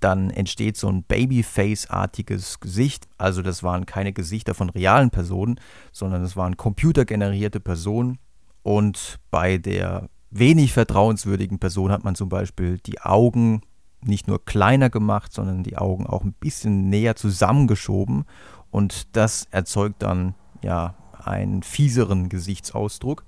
Dann 0.00 0.30
entsteht 0.30 0.76
so 0.76 0.88
ein 0.88 1.04
Babyface-artiges 1.04 2.60
Gesicht. 2.60 3.08
Also 3.16 3.42
das 3.42 3.62
waren 3.62 3.86
keine 3.86 4.12
Gesichter 4.12 4.54
von 4.54 4.68
realen 4.68 5.10
Personen, 5.10 5.58
sondern 5.92 6.22
es 6.22 6.36
waren 6.36 6.56
computergenerierte 6.56 7.60
Personen. 7.60 8.18
Und 8.62 9.18
bei 9.30 9.58
der 9.58 10.08
wenig 10.30 10.72
vertrauenswürdigen 10.72 11.58
Person 11.58 11.92
hat 11.92 12.04
man 12.04 12.14
zum 12.14 12.28
Beispiel 12.28 12.78
die 12.78 13.00
Augen 13.00 13.62
nicht 14.08 14.28
nur 14.28 14.44
kleiner 14.44 14.90
gemacht, 14.90 15.32
sondern 15.32 15.62
die 15.62 15.76
Augen 15.76 16.06
auch 16.06 16.24
ein 16.24 16.32
bisschen 16.32 16.88
näher 16.88 17.16
zusammengeschoben. 17.16 18.24
Und 18.70 19.16
das 19.16 19.46
erzeugt 19.50 20.02
dann 20.02 20.34
ja 20.62 20.94
einen 21.24 21.62
fieseren 21.62 22.28
Gesichtsausdruck. 22.28 23.24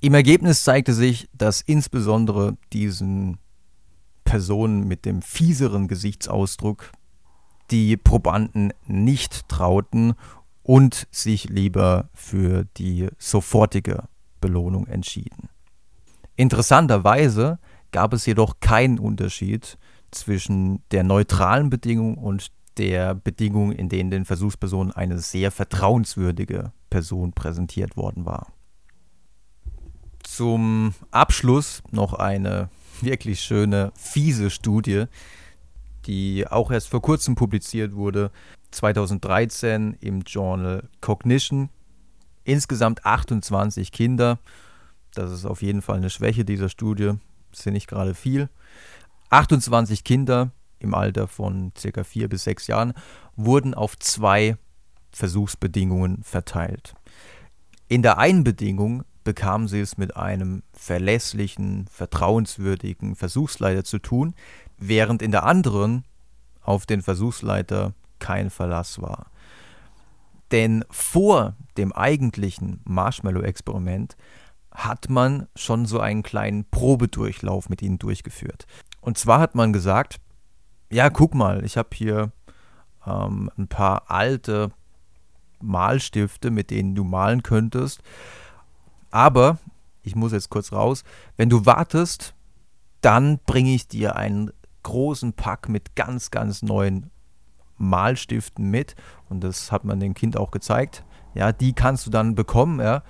Im 0.00 0.14
Ergebnis 0.14 0.64
zeigte 0.64 0.94
sich, 0.94 1.28
dass 1.32 1.60
insbesondere 1.60 2.56
diesen 2.72 3.38
Personen 4.24 4.86
mit 4.86 5.04
dem 5.04 5.22
fieseren 5.22 5.88
Gesichtsausdruck 5.88 6.92
die 7.70 7.96
Probanden 7.96 8.72
nicht 8.86 9.48
trauten 9.48 10.14
und 10.62 11.06
sich 11.10 11.48
lieber 11.48 12.08
für 12.12 12.64
die 12.76 13.08
sofortige 13.18 14.04
Belohnung 14.40 14.86
entschieden. 14.86 15.48
Interessanterweise 16.36 17.58
gab 17.96 18.12
es 18.12 18.26
jedoch 18.26 18.60
keinen 18.60 18.98
Unterschied 18.98 19.78
zwischen 20.10 20.82
der 20.90 21.02
neutralen 21.02 21.70
Bedingung 21.70 22.18
und 22.18 22.48
der 22.76 23.14
Bedingung, 23.14 23.72
in 23.72 23.88
denen 23.88 24.10
den 24.10 24.26
Versuchspersonen 24.26 24.92
eine 24.92 25.18
sehr 25.18 25.50
vertrauenswürdige 25.50 26.72
Person 26.90 27.32
präsentiert 27.32 27.96
worden 27.96 28.26
war. 28.26 28.52
Zum 30.22 30.92
Abschluss 31.10 31.82
noch 31.90 32.12
eine 32.12 32.68
wirklich 33.00 33.40
schöne, 33.40 33.92
fiese 33.94 34.50
Studie, 34.50 35.06
die 36.04 36.46
auch 36.46 36.70
erst 36.70 36.88
vor 36.88 37.00
kurzem 37.00 37.34
publiziert 37.34 37.94
wurde, 37.94 38.30
2013 38.72 39.96
im 40.02 40.20
Journal 40.20 40.86
Cognition. 41.00 41.70
Insgesamt 42.44 43.06
28 43.06 43.90
Kinder, 43.90 44.38
das 45.14 45.32
ist 45.32 45.46
auf 45.46 45.62
jeden 45.62 45.80
Fall 45.80 45.96
eine 45.96 46.10
Schwäche 46.10 46.44
dieser 46.44 46.68
Studie, 46.68 47.14
das 47.56 47.64
sind 47.64 47.72
nicht 47.72 47.88
gerade 47.88 48.14
viel. 48.14 48.48
28 49.30 50.04
Kinder 50.04 50.50
im 50.78 50.94
Alter 50.94 51.26
von 51.26 51.72
circa 51.76 52.04
vier 52.04 52.28
bis 52.28 52.44
sechs 52.44 52.66
Jahren 52.66 52.92
wurden 53.34 53.74
auf 53.74 53.98
zwei 53.98 54.56
Versuchsbedingungen 55.10 56.22
verteilt. 56.22 56.94
In 57.88 58.02
der 58.02 58.18
einen 58.18 58.44
Bedingung 58.44 59.04
bekamen 59.24 59.68
sie 59.68 59.80
es 59.80 59.96
mit 59.96 60.16
einem 60.16 60.62
verlässlichen, 60.72 61.86
vertrauenswürdigen 61.90 63.16
Versuchsleiter 63.16 63.84
zu 63.84 63.98
tun, 63.98 64.34
während 64.76 65.22
in 65.22 65.30
der 65.30 65.44
anderen 65.44 66.04
auf 66.60 66.84
den 66.84 67.00
Versuchsleiter 67.00 67.94
kein 68.18 68.50
Verlass 68.50 69.00
war. 69.00 69.30
Denn 70.52 70.84
vor 70.90 71.56
dem 71.76 71.92
eigentlichen 71.92 72.80
Marshmallow-Experiment 72.84 74.16
hat 74.76 75.08
man 75.08 75.48
schon 75.56 75.86
so 75.86 76.00
einen 76.00 76.22
kleinen 76.22 76.66
Probedurchlauf 76.70 77.70
mit 77.70 77.80
ihnen 77.80 77.98
durchgeführt. 77.98 78.66
Und 79.00 79.16
zwar 79.16 79.40
hat 79.40 79.54
man 79.54 79.72
gesagt, 79.72 80.20
ja, 80.92 81.08
guck 81.08 81.34
mal, 81.34 81.64
ich 81.64 81.78
habe 81.78 81.88
hier 81.94 82.30
ähm, 83.06 83.50
ein 83.56 83.68
paar 83.68 84.10
alte 84.10 84.70
Malstifte, 85.60 86.50
mit 86.50 86.70
denen 86.70 86.94
du 86.94 87.04
malen 87.04 87.42
könntest. 87.42 88.02
Aber, 89.10 89.58
ich 90.02 90.14
muss 90.14 90.32
jetzt 90.32 90.50
kurz 90.50 90.72
raus, 90.72 91.04
wenn 91.36 91.48
du 91.48 91.64
wartest, 91.64 92.34
dann 93.00 93.38
bringe 93.46 93.74
ich 93.74 93.88
dir 93.88 94.16
einen 94.16 94.52
großen 94.82 95.32
Pack 95.32 95.70
mit 95.70 95.96
ganz, 95.96 96.30
ganz 96.30 96.62
neuen 96.62 97.10
Malstiften 97.78 98.70
mit. 98.70 98.94
Und 99.30 99.42
das 99.42 99.72
hat 99.72 99.84
man 99.84 100.00
dem 100.00 100.12
Kind 100.12 100.36
auch 100.36 100.50
gezeigt. 100.50 101.02
Ja, 101.34 101.52
die 101.52 101.72
kannst 101.72 102.06
du 102.06 102.10
dann 102.10 102.34
bekommen, 102.34 102.80
ja. 102.80 103.02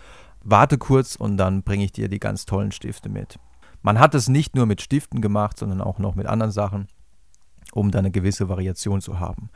Warte 0.48 0.78
kurz 0.78 1.16
und 1.16 1.38
dann 1.38 1.64
bringe 1.64 1.84
ich 1.84 1.90
dir 1.90 2.08
die 2.08 2.20
ganz 2.20 2.46
tollen 2.46 2.70
Stifte 2.70 3.08
mit. 3.08 3.40
Man 3.82 3.98
hat 3.98 4.14
es 4.14 4.28
nicht 4.28 4.54
nur 4.54 4.64
mit 4.66 4.80
Stiften 4.80 5.20
gemacht, 5.20 5.58
sondern 5.58 5.80
auch 5.80 5.98
noch 5.98 6.14
mit 6.14 6.26
anderen 6.26 6.52
Sachen, 6.52 6.86
um 7.72 7.90
da 7.90 7.98
eine 7.98 8.12
gewisse 8.12 8.48
Variation 8.48 9.00
zu 9.00 9.18
haben. 9.18 9.50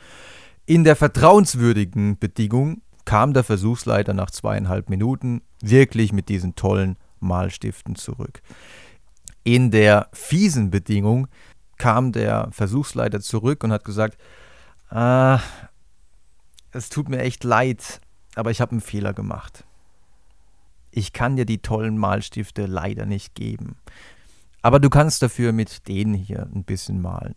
In 0.66 0.82
der 0.82 0.96
vertrauenswürdigen 0.96 2.18
Bedingung 2.18 2.82
kam 3.04 3.34
der 3.34 3.44
Versuchsleiter 3.44 4.14
nach 4.14 4.32
zweieinhalb 4.32 4.90
Minuten 4.90 5.42
wirklich 5.62 6.12
mit 6.12 6.28
diesen 6.28 6.56
tollen 6.56 6.96
Malstiften 7.20 7.94
zurück. 7.94 8.42
In 9.44 9.70
der 9.70 10.08
fiesen 10.12 10.70
Bedingung 10.70 11.28
kam 11.78 12.10
der 12.10 12.48
Versuchsleiter 12.50 13.20
zurück 13.20 13.62
und 13.62 13.70
hat 13.70 13.84
gesagt, 13.84 14.18
ah, 14.88 15.38
es 16.72 16.88
tut 16.88 17.08
mir 17.08 17.20
echt 17.20 17.44
leid, 17.44 18.00
aber 18.34 18.50
ich 18.50 18.60
habe 18.60 18.72
einen 18.72 18.80
Fehler 18.80 19.12
gemacht. 19.12 19.64
Ich 20.90 21.12
kann 21.12 21.36
dir 21.36 21.46
die 21.46 21.62
tollen 21.62 21.98
Malstifte 21.98 22.66
leider 22.66 23.06
nicht 23.06 23.34
geben. 23.34 23.76
Aber 24.62 24.78
du 24.78 24.90
kannst 24.90 25.22
dafür 25.22 25.52
mit 25.52 25.88
denen 25.88 26.14
hier 26.14 26.48
ein 26.54 26.64
bisschen 26.64 27.00
malen. 27.00 27.34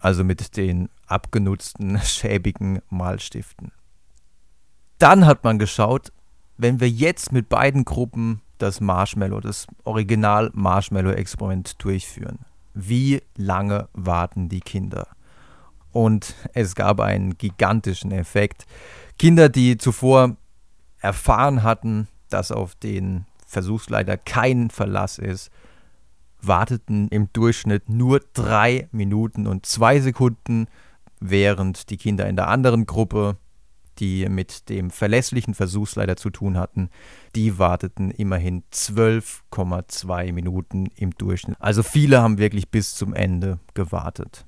Also 0.00 0.24
mit 0.24 0.56
den 0.56 0.88
abgenutzten, 1.06 1.98
schäbigen 2.02 2.80
Malstiften. 2.88 3.72
Dann 4.98 5.26
hat 5.26 5.42
man 5.44 5.58
geschaut, 5.58 6.12
wenn 6.56 6.80
wir 6.80 6.88
jetzt 6.88 7.32
mit 7.32 7.48
beiden 7.48 7.84
Gruppen 7.84 8.40
das 8.58 8.80
Marshmallow, 8.80 9.40
das 9.40 9.66
Original 9.84 10.50
Marshmallow-Experiment 10.54 11.82
durchführen, 11.82 12.40
wie 12.74 13.22
lange 13.36 13.88
warten 13.92 14.48
die 14.48 14.60
Kinder? 14.60 15.08
Und 15.90 16.34
es 16.54 16.74
gab 16.74 17.00
einen 17.00 17.36
gigantischen 17.36 18.12
Effekt. 18.12 18.64
Kinder, 19.18 19.48
die 19.48 19.76
zuvor 19.76 20.36
erfahren 21.02 21.62
hatten, 21.62 22.08
dass 22.30 22.50
auf 22.50 22.74
den 22.74 23.26
Versuchsleiter 23.46 24.16
kein 24.16 24.70
Verlass 24.70 25.18
ist, 25.18 25.50
warteten 26.40 27.08
im 27.08 27.28
Durchschnitt 27.32 27.88
nur 27.88 28.20
drei 28.32 28.88
Minuten 28.92 29.46
und 29.46 29.66
zwei 29.66 30.00
Sekunden, 30.00 30.66
während 31.20 31.90
die 31.90 31.98
Kinder 31.98 32.28
in 32.28 32.36
der 32.36 32.48
anderen 32.48 32.86
Gruppe 32.86 33.36
die 33.98 34.28
mit 34.28 34.68
dem 34.68 34.90
verlässlichen 34.90 35.54
Versuchsleiter 35.54 36.16
zu 36.16 36.30
tun 36.30 36.56
hatten, 36.58 36.88
die 37.34 37.58
warteten 37.58 38.10
immerhin 38.10 38.62
12,2 38.72 40.32
Minuten 40.32 40.86
im 40.96 41.12
Durchschnitt. 41.12 41.56
Also 41.60 41.82
viele 41.82 42.22
haben 42.22 42.38
wirklich 42.38 42.70
bis 42.70 42.94
zum 42.94 43.14
Ende 43.14 43.58
gewartet. 43.74 44.46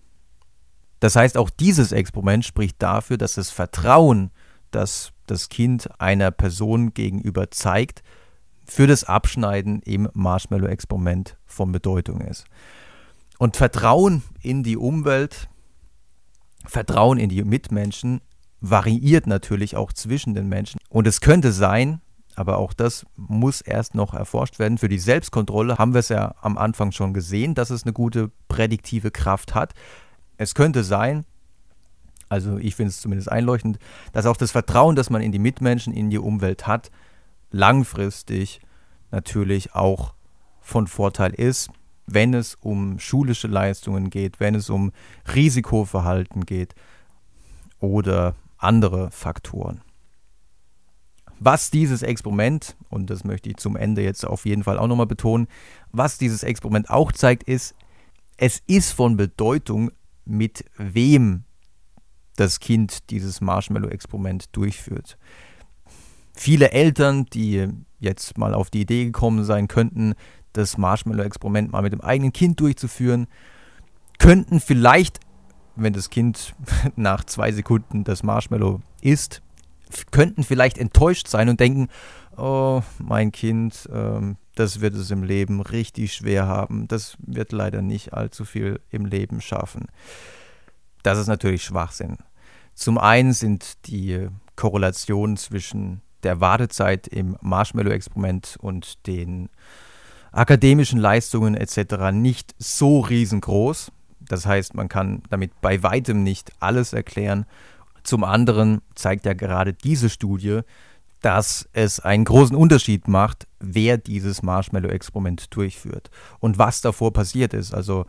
Das 1.00 1.16
heißt, 1.16 1.36
auch 1.36 1.50
dieses 1.50 1.92
Experiment 1.92 2.44
spricht 2.44 2.80
dafür, 2.82 3.18
dass 3.18 3.34
das 3.34 3.50
Vertrauen, 3.50 4.30
das 4.70 5.12
das 5.26 5.48
Kind 5.48 5.88
einer 6.00 6.30
Person 6.30 6.94
gegenüber 6.94 7.50
zeigt, 7.50 8.02
für 8.66 8.86
das 8.86 9.04
Abschneiden 9.04 9.80
im 9.82 10.08
Marshmallow-Experiment 10.14 11.36
von 11.44 11.72
Bedeutung 11.72 12.20
ist. 12.20 12.46
Und 13.38 13.56
Vertrauen 13.56 14.22
in 14.42 14.62
die 14.62 14.76
Umwelt, 14.76 15.48
Vertrauen 16.66 17.18
in 17.18 17.28
die 17.28 17.44
Mitmenschen 17.44 18.20
variiert 18.60 19.26
natürlich 19.26 19.76
auch 19.76 19.92
zwischen 19.92 20.34
den 20.34 20.48
Menschen. 20.48 20.80
Und 20.88 21.06
es 21.06 21.20
könnte 21.20 21.52
sein, 21.52 22.00
aber 22.36 22.58
auch 22.58 22.72
das 22.72 23.04
muss 23.16 23.60
erst 23.60 23.94
noch 23.94 24.14
erforscht 24.14 24.58
werden. 24.58 24.78
Für 24.78 24.88
die 24.88 24.98
Selbstkontrolle 24.98 25.76
haben 25.76 25.92
wir 25.92 26.00
es 26.00 26.08
ja 26.08 26.34
am 26.40 26.56
Anfang 26.56 26.90
schon 26.92 27.12
gesehen, 27.12 27.54
dass 27.54 27.70
es 27.70 27.84
eine 27.84 27.92
gute 27.92 28.30
prädiktive 28.48 29.10
Kraft 29.10 29.54
hat. 29.54 29.74
Es 30.36 30.54
könnte 30.54 30.82
sein, 30.82 31.24
also 32.28 32.58
ich 32.58 32.74
finde 32.74 32.90
es 32.90 33.00
zumindest 33.00 33.30
einleuchtend, 33.30 33.78
dass 34.12 34.26
auch 34.26 34.36
das 34.36 34.52
Vertrauen, 34.52 34.96
das 34.96 35.10
man 35.10 35.22
in 35.22 35.32
die 35.32 35.38
Mitmenschen, 35.38 35.92
in 35.92 36.10
die 36.10 36.18
Umwelt 36.18 36.66
hat, 36.66 36.90
langfristig 37.50 38.60
natürlich 39.10 39.74
auch 39.74 40.14
von 40.60 40.86
Vorteil 40.86 41.32
ist, 41.32 41.70
wenn 42.06 42.34
es 42.34 42.56
um 42.56 42.98
schulische 42.98 43.48
Leistungen 43.48 44.10
geht, 44.10 44.40
wenn 44.40 44.54
es 44.54 44.70
um 44.70 44.92
Risikoverhalten 45.34 46.44
geht 46.44 46.74
oder 47.80 48.34
andere 48.58 49.10
Faktoren. 49.10 49.82
Was 51.40 51.70
dieses 51.70 52.02
Experiment, 52.02 52.76
und 52.88 53.10
das 53.10 53.24
möchte 53.24 53.50
ich 53.50 53.56
zum 53.56 53.76
Ende 53.76 54.02
jetzt 54.02 54.24
auf 54.26 54.46
jeden 54.46 54.64
Fall 54.64 54.78
auch 54.78 54.86
nochmal 54.86 55.06
betonen, 55.06 55.48
was 55.92 56.16
dieses 56.18 56.42
Experiment 56.42 56.90
auch 56.90 57.12
zeigt, 57.12 57.42
ist, 57.42 57.74
es 58.36 58.62
ist 58.66 58.92
von 58.92 59.16
Bedeutung, 59.16 59.90
mit 60.24 60.64
wem 60.76 61.44
das 62.36 62.60
Kind 62.60 63.10
dieses 63.10 63.40
Marshmallow-Experiment 63.40 64.46
durchführt. 64.52 65.18
Viele 66.34 66.72
Eltern, 66.72 67.26
die 67.26 67.68
jetzt 68.00 68.38
mal 68.38 68.54
auf 68.54 68.70
die 68.70 68.80
Idee 68.80 69.04
gekommen 69.04 69.44
sein 69.44 69.68
könnten, 69.68 70.14
das 70.52 70.78
Marshmallow-Experiment 70.78 71.72
mal 71.72 71.82
mit 71.82 71.92
dem 71.92 72.00
eigenen 72.00 72.32
Kind 72.32 72.60
durchzuführen, 72.60 73.26
könnten 74.18 74.60
vielleicht 74.60 75.20
wenn 75.76 75.92
das 75.92 76.10
Kind 76.10 76.54
nach 76.96 77.24
zwei 77.24 77.52
Sekunden 77.52 78.04
das 78.04 78.22
Marshmallow 78.22 78.80
isst, 79.00 79.42
könnten 80.10 80.42
vielleicht 80.42 80.78
enttäuscht 80.78 81.28
sein 81.28 81.48
und 81.48 81.60
denken, 81.60 81.88
oh, 82.36 82.82
mein 82.98 83.32
Kind, 83.32 83.88
ähm, 83.92 84.36
das 84.54 84.80
wird 84.80 84.94
es 84.94 85.10
im 85.10 85.22
Leben 85.22 85.60
richtig 85.60 86.14
schwer 86.14 86.46
haben. 86.46 86.88
Das 86.88 87.16
wird 87.18 87.52
leider 87.52 87.82
nicht 87.82 88.12
allzu 88.12 88.44
viel 88.44 88.80
im 88.90 89.04
Leben 89.06 89.40
schaffen. 89.40 89.86
Das 91.04 91.18
ist 91.18 91.28
natürlich 91.28 91.62
Schwachsinn. 91.62 92.16
Zum 92.74 92.96
einen 92.98 93.34
sind 93.34 93.86
die 93.86 94.26
Korrelationen 94.56 95.36
zwischen 95.36 96.00
der 96.22 96.40
Wartezeit 96.40 97.06
im 97.06 97.36
Marshmallow-Experiment 97.42 98.56
und 98.58 99.06
den 99.06 99.50
akademischen 100.32 100.98
Leistungen 100.98 101.54
etc. 101.54 102.10
nicht 102.10 102.54
so 102.58 103.00
riesengroß. 103.00 103.92
Das 104.20 104.46
heißt, 104.46 104.74
man 104.74 104.88
kann 104.88 105.22
damit 105.28 105.60
bei 105.60 105.82
weitem 105.82 106.22
nicht 106.22 106.52
alles 106.58 106.94
erklären. 106.94 107.44
Zum 108.02 108.24
anderen 108.24 108.80
zeigt 108.94 109.26
ja 109.26 109.34
gerade 109.34 109.74
diese 109.74 110.08
Studie, 110.08 110.60
dass 111.20 111.68
es 111.74 112.00
einen 112.00 112.24
großen 112.24 112.56
Unterschied 112.56 113.08
macht, 113.08 113.46
wer 113.60 113.98
dieses 113.98 114.42
Marshmallow-Experiment 114.42 115.54
durchführt 115.54 116.10
und 116.40 116.58
was 116.58 116.80
davor 116.80 117.12
passiert 117.12 117.52
ist. 117.52 117.74
Also, 117.74 118.06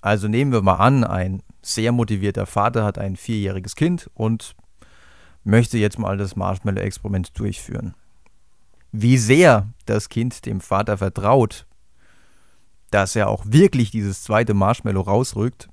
also 0.00 0.26
nehmen 0.26 0.50
wir 0.50 0.62
mal 0.62 0.74
an, 0.74 1.04
ein 1.04 1.42
sehr 1.62 1.92
motivierter 1.92 2.46
Vater 2.46 2.84
hat 2.84 2.98
ein 2.98 3.16
vierjähriges 3.16 3.76
Kind 3.76 4.10
und 4.14 4.54
möchte 5.44 5.78
jetzt 5.78 5.98
mal 5.98 6.16
das 6.16 6.36
Marshmallow-Experiment 6.36 7.38
durchführen. 7.38 7.94
Wie 8.92 9.16
sehr 9.16 9.68
das 9.86 10.08
Kind 10.08 10.44
dem 10.44 10.60
Vater 10.60 10.98
vertraut, 10.98 11.66
dass 12.90 13.16
er 13.16 13.28
auch 13.28 13.44
wirklich 13.46 13.90
dieses 13.90 14.22
zweite 14.22 14.54
Marshmallow 14.54 15.00
rausrückt, 15.00 15.68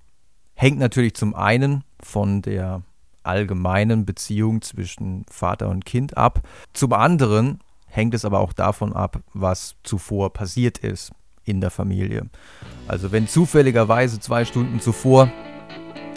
hängt 0.53 0.79
natürlich 0.79 1.15
zum 1.15 1.35
einen 1.35 1.83
von 1.99 2.41
der 2.41 2.81
allgemeinen 3.23 4.05
Beziehung 4.05 4.61
zwischen 4.61 5.25
Vater 5.29 5.69
und 5.69 5.85
Kind 5.85 6.17
ab. 6.17 6.41
Zum 6.73 6.93
anderen 6.93 7.59
hängt 7.87 8.13
es 8.13 8.23
aber 8.23 8.39
auch 8.39 8.53
davon 8.53 8.93
ab, 8.93 9.21
was 9.33 9.75
zuvor 9.83 10.31
passiert 10.31 10.77
ist 10.77 11.11
in 11.43 11.59
der 11.61 11.71
Familie. 11.71 12.29
Also 12.87 13.11
wenn 13.11 13.27
zufälligerweise 13.27 14.19
zwei 14.19 14.45
Stunden 14.45 14.79
zuvor 14.79 15.31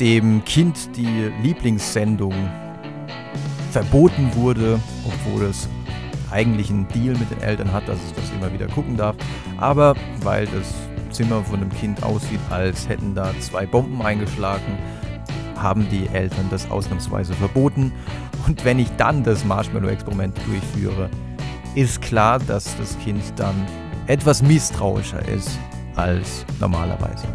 dem 0.02 0.44
Kind 0.44 0.96
die 0.96 1.30
Lieblingssendung 1.44 2.34
verboten 3.70 4.34
wurde, 4.34 4.80
obwohl 5.06 5.44
es 5.44 5.68
eigentlich 6.32 6.70
einen 6.70 6.88
Deal 6.88 7.16
mit 7.16 7.30
den 7.30 7.40
Eltern 7.40 7.72
hat, 7.72 7.86
dass 7.86 7.98
es 8.06 8.12
das 8.14 8.32
immer 8.32 8.52
wieder 8.52 8.66
gucken 8.66 8.96
darf, 8.96 9.14
aber 9.58 9.94
weil 10.22 10.46
das 10.46 10.74
Zimmer 11.16 11.44
von 11.44 11.60
dem 11.60 11.70
Kind 11.70 12.02
aussieht, 12.02 12.40
als 12.50 12.88
hätten 12.88 13.14
da 13.14 13.30
zwei 13.38 13.64
Bomben 13.64 14.02
eingeschlagen, 14.02 14.76
haben 15.56 15.86
die 15.88 16.08
Eltern 16.08 16.48
das 16.50 16.68
ausnahmsweise 16.68 17.34
verboten. 17.34 17.92
Und 18.48 18.64
wenn 18.64 18.80
ich 18.80 18.90
dann 18.96 19.22
das 19.22 19.44
Marshmallow-Experiment 19.44 20.36
durchführe, 20.48 21.10
ist 21.76 22.02
klar, 22.02 22.40
dass 22.40 22.76
das 22.76 22.98
Kind 22.98 23.22
dann 23.36 23.54
etwas 24.08 24.42
misstrauischer 24.42 25.24
ist 25.28 25.56
als 25.94 26.44
normalerweise. 26.58 27.28